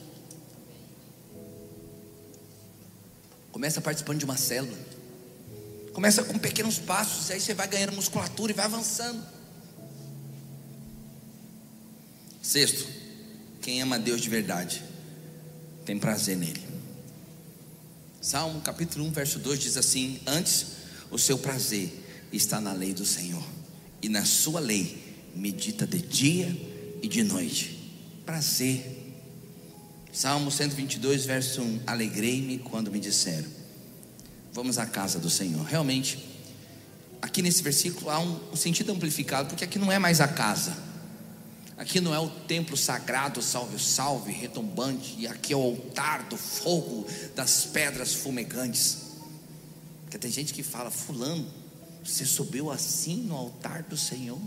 Começa 3.51 3.81
participando 3.81 4.19
de 4.19 4.25
uma 4.25 4.37
célula. 4.37 4.77
Começa 5.93 6.23
com 6.23 6.37
pequenos 6.39 6.79
passos, 6.79 7.29
e 7.29 7.33
aí 7.33 7.41
você 7.41 7.53
vai 7.53 7.67
ganhando 7.67 7.93
musculatura 7.93 8.51
e 8.51 8.55
vai 8.55 8.65
avançando. 8.65 9.21
Sexto, 12.41 12.87
quem 13.61 13.81
ama 13.81 13.99
Deus 13.99 14.21
de 14.21 14.29
verdade 14.29 14.83
tem 15.85 15.99
prazer 15.99 16.37
nele. 16.37 16.61
Salmo 18.21 18.61
capítulo 18.61 19.05
1, 19.05 19.11
verso 19.11 19.39
2 19.39 19.59
diz 19.59 19.77
assim: 19.77 20.19
Antes 20.25 20.67
o 21.09 21.17
seu 21.17 21.37
prazer 21.37 21.91
está 22.31 22.61
na 22.61 22.71
lei 22.71 22.93
do 22.93 23.05
Senhor 23.05 23.43
e 24.01 24.07
na 24.07 24.25
sua 24.25 24.59
lei 24.59 25.15
medita 25.35 25.85
de 25.85 25.99
dia 25.99 26.47
e 27.01 27.07
de 27.07 27.23
noite. 27.23 27.77
Prazer. 28.25 28.99
Salmo 30.13 30.51
122, 30.51 31.25
verso 31.25 31.61
1: 31.61 31.81
Alegrei-me 31.87 32.59
quando 32.59 32.91
me 32.91 32.99
disseram: 32.99 33.49
Vamos 34.53 34.77
à 34.77 34.85
casa 34.85 35.17
do 35.17 35.29
Senhor. 35.29 35.63
Realmente, 35.63 36.31
aqui 37.21 37.41
nesse 37.41 37.63
versículo 37.63 38.09
há 38.09 38.19
um, 38.19 38.55
sentido 38.55 38.91
amplificado, 38.91 39.49
porque 39.49 39.63
aqui 39.63 39.79
não 39.79 39.91
é 39.91 39.97
mais 39.97 40.19
a 40.19 40.27
casa, 40.27 40.75
aqui 41.77 42.01
não 42.01 42.13
é 42.13 42.19
o 42.19 42.29
templo 42.29 42.75
sagrado, 42.75 43.41
salve, 43.41 43.79
salve, 43.79 44.31
retumbante, 44.31 45.15
e 45.17 45.27
aqui 45.27 45.53
é 45.53 45.55
o 45.55 45.61
altar 45.61 46.23
do 46.23 46.35
fogo, 46.35 47.07
das 47.35 47.65
pedras 47.65 48.13
fumegantes. 48.13 48.97
Porque 50.03 50.17
tem 50.17 50.31
gente 50.31 50.53
que 50.53 50.63
fala, 50.63 50.91
Fulano, 50.91 51.47
você 52.03 52.25
subiu 52.25 52.69
assim 52.69 53.17
no 53.17 53.35
altar 53.35 53.83
do 53.83 53.95
Senhor? 53.95 54.39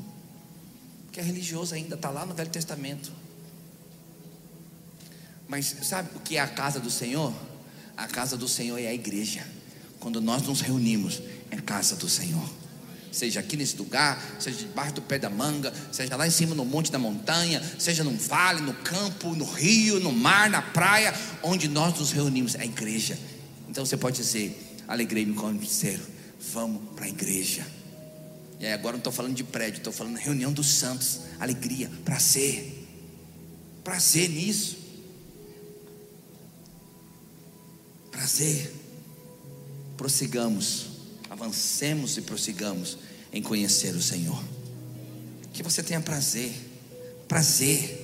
Que 1.10 1.20
é 1.20 1.22
religioso 1.22 1.74
ainda, 1.74 1.94
está 1.94 2.10
lá 2.10 2.26
no 2.26 2.34
Velho 2.34 2.50
Testamento. 2.50 3.10
Mas 5.48 5.76
sabe 5.82 6.10
o 6.16 6.20
que 6.20 6.36
é 6.36 6.40
a 6.40 6.48
casa 6.48 6.80
do 6.80 6.90
Senhor? 6.90 7.32
A 7.96 8.06
casa 8.06 8.36
do 8.36 8.48
Senhor 8.48 8.78
é 8.78 8.88
a 8.88 8.94
igreja. 8.94 9.46
Quando 10.04 10.20
nós 10.20 10.42
nos 10.42 10.60
reunimos, 10.60 11.22
é 11.50 11.56
a 11.56 11.62
casa 11.62 11.96
do 11.96 12.10
Senhor. 12.10 12.46
Seja 13.10 13.40
aqui 13.40 13.56
nesse 13.56 13.74
lugar, 13.78 14.22
seja 14.38 14.58
debaixo 14.58 14.96
do 14.96 15.00
pé 15.00 15.18
da 15.18 15.30
manga, 15.30 15.72
seja 15.90 16.14
lá 16.14 16.26
em 16.26 16.30
cima 16.30 16.54
no 16.54 16.62
monte 16.62 16.92
da 16.92 16.98
montanha, 16.98 17.62
seja 17.78 18.04
num 18.04 18.14
vale, 18.14 18.60
no 18.60 18.74
campo, 18.74 19.34
no 19.34 19.46
rio, 19.46 19.98
no 20.00 20.12
mar, 20.12 20.50
na 20.50 20.60
praia, 20.60 21.14
onde 21.42 21.68
nós 21.68 21.98
nos 21.98 22.12
reunimos, 22.12 22.54
é 22.54 22.60
a 22.60 22.64
igreja. 22.66 23.18
Então 23.66 23.86
você 23.86 23.96
pode 23.96 24.18
dizer: 24.18 24.82
Alegrei-me 24.86 25.32
com 25.32 25.46
o 25.46 25.54
disseram, 25.56 26.04
Vamos 26.52 26.82
para 26.94 27.06
a 27.06 27.08
igreja. 27.08 27.66
E 28.60 28.66
aí 28.66 28.74
agora 28.74 28.92
não 28.92 28.98
estou 28.98 29.12
falando 29.12 29.34
de 29.34 29.42
prédio, 29.42 29.78
estou 29.78 29.92
falando 29.92 30.16
reunião 30.16 30.52
dos 30.52 30.66
santos. 30.66 31.20
Alegria, 31.40 31.90
prazer. 32.04 32.86
Prazer 33.82 34.28
nisso. 34.28 34.76
Prazer. 38.10 38.83
Prossigamos, 39.96 40.86
avancemos 41.30 42.16
e 42.16 42.22
prossigamos 42.22 42.98
em 43.32 43.42
conhecer 43.42 43.94
o 43.94 44.02
Senhor. 44.02 44.42
Que 45.52 45.62
você 45.62 45.82
tenha 45.82 46.00
prazer. 46.00 46.52
Prazer. 47.28 48.00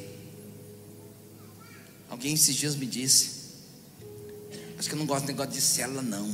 Alguém 2.09 2.35
esses 2.35 2.55
dias 2.55 2.75
me 2.75 2.87
disse: 2.87 3.41
Acho 4.79 4.89
que 4.89 4.95
eu 4.95 4.99
não 4.99 5.07
gosto 5.07 5.23
de 5.23 5.33
negócio 5.33 5.53
de 5.53 5.61
célula, 5.61 6.03
não. 6.03 6.27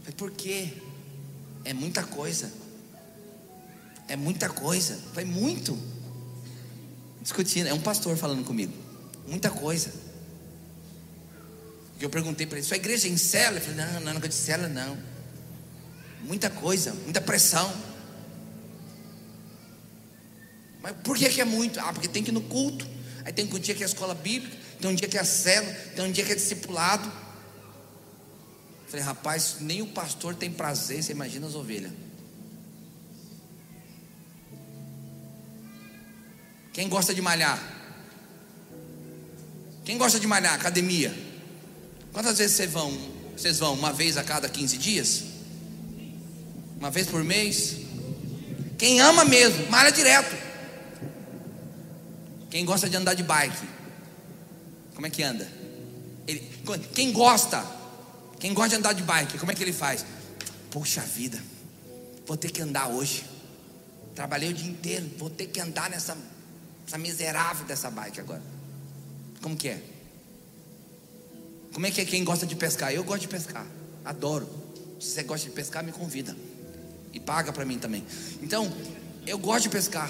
Falei, 0.00 0.14
por 0.16 0.30
quê? 0.30 0.68
É 1.64 1.72
muita 1.72 2.02
coisa. 2.02 2.52
É 4.06 4.16
muita 4.16 4.48
coisa. 4.48 4.98
Foi 5.12 5.24
muito. 5.24 5.78
Discutindo. 7.20 7.66
É 7.66 7.74
um 7.74 7.80
pastor 7.80 8.16
falando 8.16 8.44
comigo. 8.44 8.72
Muita 9.26 9.50
coisa. 9.50 9.92
Eu 12.00 12.10
perguntei 12.10 12.46
para 12.46 12.58
ele: 12.58 12.66
sua 12.66 12.76
igreja 12.76 13.08
é 13.08 13.10
em 13.10 13.16
cela? 13.16 13.56
Ele 13.56 13.64
falou: 13.64 13.76
não, 13.76 13.92
não 14.00 14.14
negócio 14.14 14.28
de 14.28 14.34
cela, 14.34 14.68
não. 14.68 14.98
Muita 16.22 16.50
coisa, 16.50 16.92
muita 16.92 17.20
pressão. 17.20 17.72
Mas 20.82 20.94
por 21.02 21.16
que, 21.16 21.28
que 21.28 21.40
é 21.40 21.44
muito? 21.44 21.80
Ah, 21.80 21.92
porque 21.92 22.08
tem 22.08 22.22
que 22.22 22.30
ir 22.30 22.34
no 22.34 22.42
culto. 22.42 22.86
Aí 23.24 23.32
tem 23.32 23.46
um 23.46 23.58
dia 23.58 23.74
que 23.74 23.82
é 23.82 23.86
a 23.86 23.88
escola 23.88 24.14
bíblica, 24.14 24.54
tem 24.78 24.90
um 24.90 24.94
dia 24.94 25.08
que 25.08 25.16
é 25.16 25.20
a 25.20 25.24
cela, 25.24 25.72
tem 25.96 26.04
um 26.04 26.12
dia 26.12 26.24
que 26.24 26.32
é 26.32 26.34
discipulado. 26.34 27.10
Falei, 28.86 29.04
rapaz, 29.04 29.56
nem 29.60 29.80
o 29.80 29.86
pastor 29.86 30.34
tem 30.34 30.50
prazer, 30.52 31.02
você 31.02 31.12
imagina 31.12 31.46
as 31.46 31.54
ovelhas. 31.54 31.90
Quem 36.72 36.88
gosta 36.88 37.14
de 37.14 37.22
malhar? 37.22 37.58
Quem 39.84 39.96
gosta 39.96 40.20
de 40.20 40.26
malhar? 40.26 40.54
Academia. 40.54 41.14
Quantas 42.14 42.38
vezes 42.38 42.56
vocês 42.56 42.70
vão? 42.70 42.90
Vocês 43.36 43.58
vão 43.58 43.74
uma 43.74 43.92
vez 43.92 44.16
a 44.16 44.24
cada 44.24 44.48
15 44.48 44.78
dias? 44.78 45.24
Uma 46.78 46.90
vez 46.90 47.06
por 47.06 47.22
mês? 47.22 47.76
Quem 48.78 49.00
ama 49.00 49.26
mesmo, 49.26 49.68
malha 49.68 49.92
direto. 49.92 50.34
Quem 52.48 52.64
gosta 52.64 52.88
de 52.88 52.96
andar 52.96 53.12
de 53.12 53.22
bike? 53.22 53.68
Como 54.94 55.06
é 55.06 55.10
que 55.10 55.22
anda? 55.22 55.46
Ele, 56.26 56.40
quem 56.94 57.12
gosta 57.12 57.62
quem 58.44 58.52
gosta 58.52 58.70
de 58.70 58.76
andar 58.76 58.92
de 58.92 59.02
bike, 59.02 59.38
como 59.38 59.52
é 59.52 59.54
que 59.54 59.62
ele 59.62 59.72
faz? 59.72 60.04
Poxa 60.70 61.00
vida, 61.00 61.42
vou 62.26 62.36
ter 62.36 62.50
que 62.50 62.60
andar 62.60 62.88
hoje. 62.88 63.24
Trabalhei 64.14 64.50
o 64.50 64.52
dia 64.52 64.70
inteiro, 64.70 65.10
vou 65.16 65.30
ter 65.30 65.46
que 65.46 65.60
andar 65.60 65.88
nessa 65.88 66.14
essa 66.86 66.98
miserável 66.98 67.64
dessa 67.64 67.90
bike 67.90 68.20
agora. 68.20 68.42
Como 69.40 69.56
que 69.56 69.68
é? 69.68 69.82
Como 71.74 71.86
é 71.86 71.90
que 71.90 72.00
é 72.00 72.04
quem 72.04 72.22
gosta 72.22 72.46
de 72.46 72.54
pescar? 72.54 72.94
Eu 72.94 73.02
gosto 73.02 73.22
de 73.22 73.28
pescar, 73.28 73.66
adoro. 74.04 74.48
Se 75.00 75.08
você 75.08 75.24
gosta 75.24 75.48
de 75.48 75.54
pescar, 75.54 75.82
me 75.82 75.90
convida 75.90 76.34
e 77.12 77.18
paga 77.18 77.52
para 77.52 77.64
mim 77.64 77.78
também. 77.78 78.04
Então, 78.40 78.72
eu 79.26 79.36
gosto 79.36 79.64
de 79.64 79.70
pescar. 79.70 80.08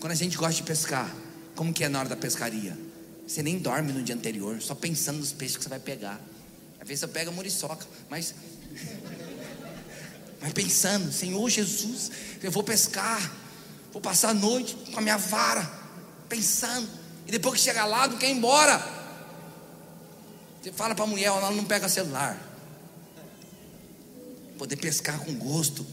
Quando 0.00 0.10
a 0.10 0.16
gente 0.16 0.36
gosta 0.36 0.54
de 0.54 0.64
pescar, 0.64 1.08
como 1.54 1.72
que 1.72 1.84
é 1.84 1.88
na 1.88 2.00
hora 2.00 2.08
da 2.08 2.16
pescaria? 2.16 2.76
Você 3.26 3.44
nem 3.44 3.58
dorme 3.58 3.92
no 3.92 4.02
dia 4.02 4.16
anterior, 4.16 4.60
só 4.60 4.74
pensando 4.74 5.18
nos 5.18 5.32
peixes 5.32 5.56
que 5.56 5.62
você 5.62 5.68
vai 5.68 5.78
pegar. 5.78 6.20
Às 6.80 6.88
vezes 6.88 7.00
você 7.00 7.08
pega 7.08 7.30
muriçoca, 7.30 7.86
mas. 8.10 8.34
Vai 10.40 10.50
pensando, 10.50 11.12
Senhor 11.12 11.48
Jesus, 11.48 12.10
eu 12.42 12.50
vou 12.50 12.64
pescar, 12.64 13.32
vou 13.92 14.02
passar 14.02 14.30
a 14.30 14.34
noite 14.34 14.74
com 14.90 14.98
a 14.98 15.00
minha 15.00 15.16
vara, 15.16 15.62
pensando. 16.28 16.88
E 17.28 17.30
depois 17.30 17.54
que 17.54 17.60
chega 17.60 17.84
lá, 17.84 18.08
não 18.08 18.18
quer 18.18 18.28
ir 18.28 18.32
embora. 18.32 19.01
Você 20.62 20.70
fala 20.70 20.94
para 20.94 21.04
a 21.04 21.08
mulher, 21.08 21.26
ela 21.26 21.50
não 21.50 21.64
pega 21.64 21.88
celular. 21.88 22.40
Poder 24.56 24.76
pescar 24.76 25.18
com 25.18 25.34
gosto. 25.34 25.84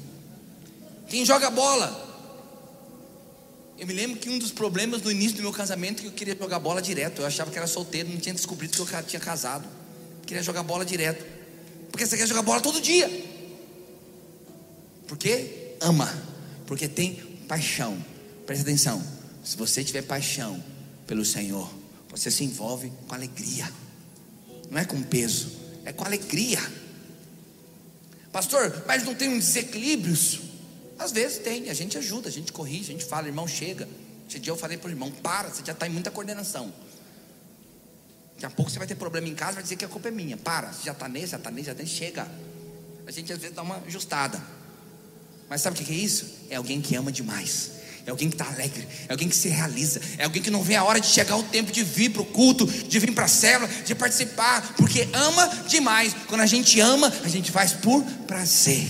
Quem 1.07 1.25
joga 1.25 1.49
bola? 1.49 2.07
Eu 3.79 3.87
me 3.87 3.93
lembro 3.93 4.19
que 4.19 4.29
um 4.29 4.37
dos 4.37 4.51
problemas 4.51 5.01
no 5.01 5.09
início 5.09 5.37
do 5.37 5.41
meu 5.41 5.51
casamento 5.51 5.99
é 5.99 6.01
que 6.03 6.07
eu 6.09 6.11
queria 6.11 6.37
jogar 6.37 6.59
bola 6.59 6.81
direto. 6.81 7.21
Eu 7.21 7.25
achava 7.25 7.49
que 7.49 7.57
era 7.57 7.65
solteiro, 7.65 8.09
não 8.09 8.17
tinha 8.17 8.35
descobrido 8.35 8.73
que 8.73 8.79
eu 8.79 9.03
tinha 9.03 9.19
casado. 9.19 9.67
Queria 10.27 10.43
jogar 10.43 10.61
bola 10.61 10.85
direto. 10.85 11.25
Porque 11.89 12.05
você 12.05 12.15
quer 12.15 12.27
jogar 12.27 12.43
bola 12.43 12.61
todo 12.61 12.79
dia. 12.79 13.09
Porque 15.07 15.75
ama. 15.81 16.13
Porque 16.67 16.87
tem 16.87 17.15
paixão. 17.47 17.97
Presta 18.45 18.61
atenção. 18.61 19.01
Se 19.43 19.57
você 19.57 19.83
tiver 19.83 20.03
paixão 20.03 20.63
pelo 21.07 21.25
Senhor, 21.25 21.67
você 22.11 22.29
se 22.29 22.43
envolve 22.43 22.91
com 23.07 23.15
alegria. 23.15 23.67
Não 24.69 24.79
é 24.79 24.85
com 24.85 25.01
peso, 25.01 25.51
é 25.85 25.91
com 25.91 26.03
alegria. 26.03 26.59
Pastor, 28.31 28.83
mas 28.85 29.03
não 29.03 29.15
tem 29.15 29.29
uns 29.29 29.45
desequilíbrios? 29.45 30.41
Às 30.97 31.11
vezes 31.11 31.39
tem, 31.39 31.69
a 31.69 31.73
gente 31.73 31.97
ajuda, 31.97 32.29
a 32.29 32.31
gente 32.31 32.51
corrige, 32.51 32.91
a 32.91 32.93
gente 32.93 33.05
fala, 33.05 33.27
irmão, 33.27 33.47
chega. 33.47 33.87
Esse 34.27 34.37
dia 34.37 34.51
eu 34.51 34.57
falei 34.57 34.77
para 34.77 34.89
o 34.89 34.91
irmão, 34.91 35.11
para, 35.11 35.49
você 35.49 35.63
já 35.65 35.73
está 35.73 35.87
em 35.87 35.89
muita 35.89 36.11
coordenação. 36.11 36.71
Daqui 38.33 38.45
a 38.45 38.49
pouco 38.49 38.69
você 38.69 38.77
vai 38.77 38.87
ter 38.87 38.95
problema 38.95 39.27
em 39.27 39.33
casa, 39.33 39.53
vai 39.53 39.63
dizer 39.63 39.75
que 39.75 39.85
a 39.85 39.87
culpa 39.87 40.09
é 40.09 40.11
minha. 40.11 40.37
Para, 40.37 40.71
você 40.71 40.83
já 40.85 40.91
está 40.91 41.07
nesse, 41.07 41.27
já 41.27 41.37
está 41.37 41.49
nesse, 41.49 41.65
já 41.65 41.71
está 41.71 41.83
nesse, 41.83 41.95
chega. 41.95 42.27
A 43.07 43.11
gente 43.11 43.33
às 43.33 43.39
vezes 43.39 43.55
dá 43.55 43.63
uma 43.63 43.77
ajustada. 43.77 44.39
Mas 45.49 45.61
sabe 45.61 45.81
o 45.81 45.83
que 45.83 45.91
é 45.91 45.95
isso? 45.95 46.27
É 46.49 46.57
alguém 46.57 46.79
que 46.79 46.95
ama 46.95 47.11
demais. 47.11 47.71
É 48.09 48.11
alguém 48.11 48.27
que 48.27 48.33
está 48.33 48.51
alegre, 48.51 48.87
é 49.07 49.11
alguém 49.11 49.29
que 49.29 49.35
se 49.35 49.49
realiza, 49.49 50.01
é 50.17 50.23
alguém 50.23 50.41
que 50.41 50.49
não 50.49 50.63
vê 50.63 50.75
a 50.75 50.83
hora 50.83 50.99
de 50.99 51.05
chegar 51.05 51.37
o 51.37 51.43
tempo 51.43 51.71
de 51.71 51.83
vir 51.83 52.09
para 52.09 52.23
o 52.23 52.25
culto, 52.25 52.65
de 52.65 52.97
vir 52.97 53.13
para 53.13 53.25
a 53.25 53.27
célula, 53.27 53.71
de 53.85 53.93
participar, 53.93 54.73
porque 54.73 55.07
ama 55.13 55.47
demais. 55.67 56.15
Quando 56.27 56.41
a 56.41 56.47
gente 56.47 56.79
ama, 56.79 57.13
a 57.23 57.27
gente 57.27 57.51
faz 57.51 57.71
por 57.73 58.03
prazer. 58.25 58.83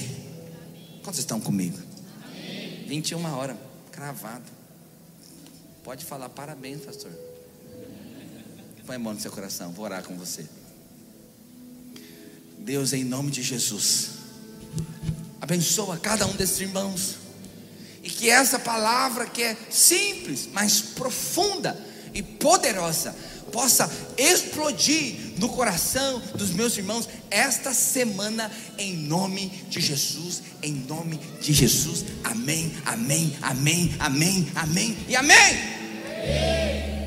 Quantos 1.04 1.20
estão 1.20 1.38
comigo? 1.38 1.78
Amém. 2.24 2.86
21 2.88 3.26
horas, 3.36 3.58
cravado. 3.92 4.46
Pode 5.84 6.06
falar 6.06 6.30
parabéns, 6.30 6.80
pastor. 6.80 7.12
Põe 8.86 8.96
a 8.96 9.00
mão 9.00 9.14
no 9.14 9.20
seu 9.20 9.34
coração, 9.34 9.74
vou 9.74 9.84
orar 9.84 10.02
com 10.02 10.16
você. 10.16 10.48
Deus, 12.58 12.94
em 12.94 13.04
nome 13.04 13.32
de 13.32 13.44
Jesus, 13.44 14.12
abençoa 15.42 15.98
cada 15.98 16.26
um 16.26 16.32
desses 16.38 16.62
irmãos. 16.62 17.29
E 18.10 18.12
que 18.12 18.28
essa 18.28 18.58
palavra 18.58 19.28
que 19.28 19.44
é 19.44 19.56
simples, 19.70 20.50
mas 20.52 20.82
profunda 20.82 21.80
e 22.12 22.24
poderosa, 22.24 23.16
possa 23.52 23.88
explodir 24.18 25.34
no 25.38 25.48
coração 25.50 26.20
dos 26.34 26.50
meus 26.50 26.76
irmãos 26.76 27.08
esta 27.30 27.72
semana, 27.72 28.52
em 28.80 28.96
nome 28.96 29.50
de 29.70 29.80
Jesus, 29.80 30.42
em 30.64 30.74
nome 30.74 31.20
de 31.40 31.54
Jesus. 31.54 32.04
Amém, 32.24 32.76
amém, 32.84 33.38
amém, 33.44 33.96
amém, 34.00 34.52
amém 34.56 34.98
e 35.08 35.16
amém. 35.16 36.89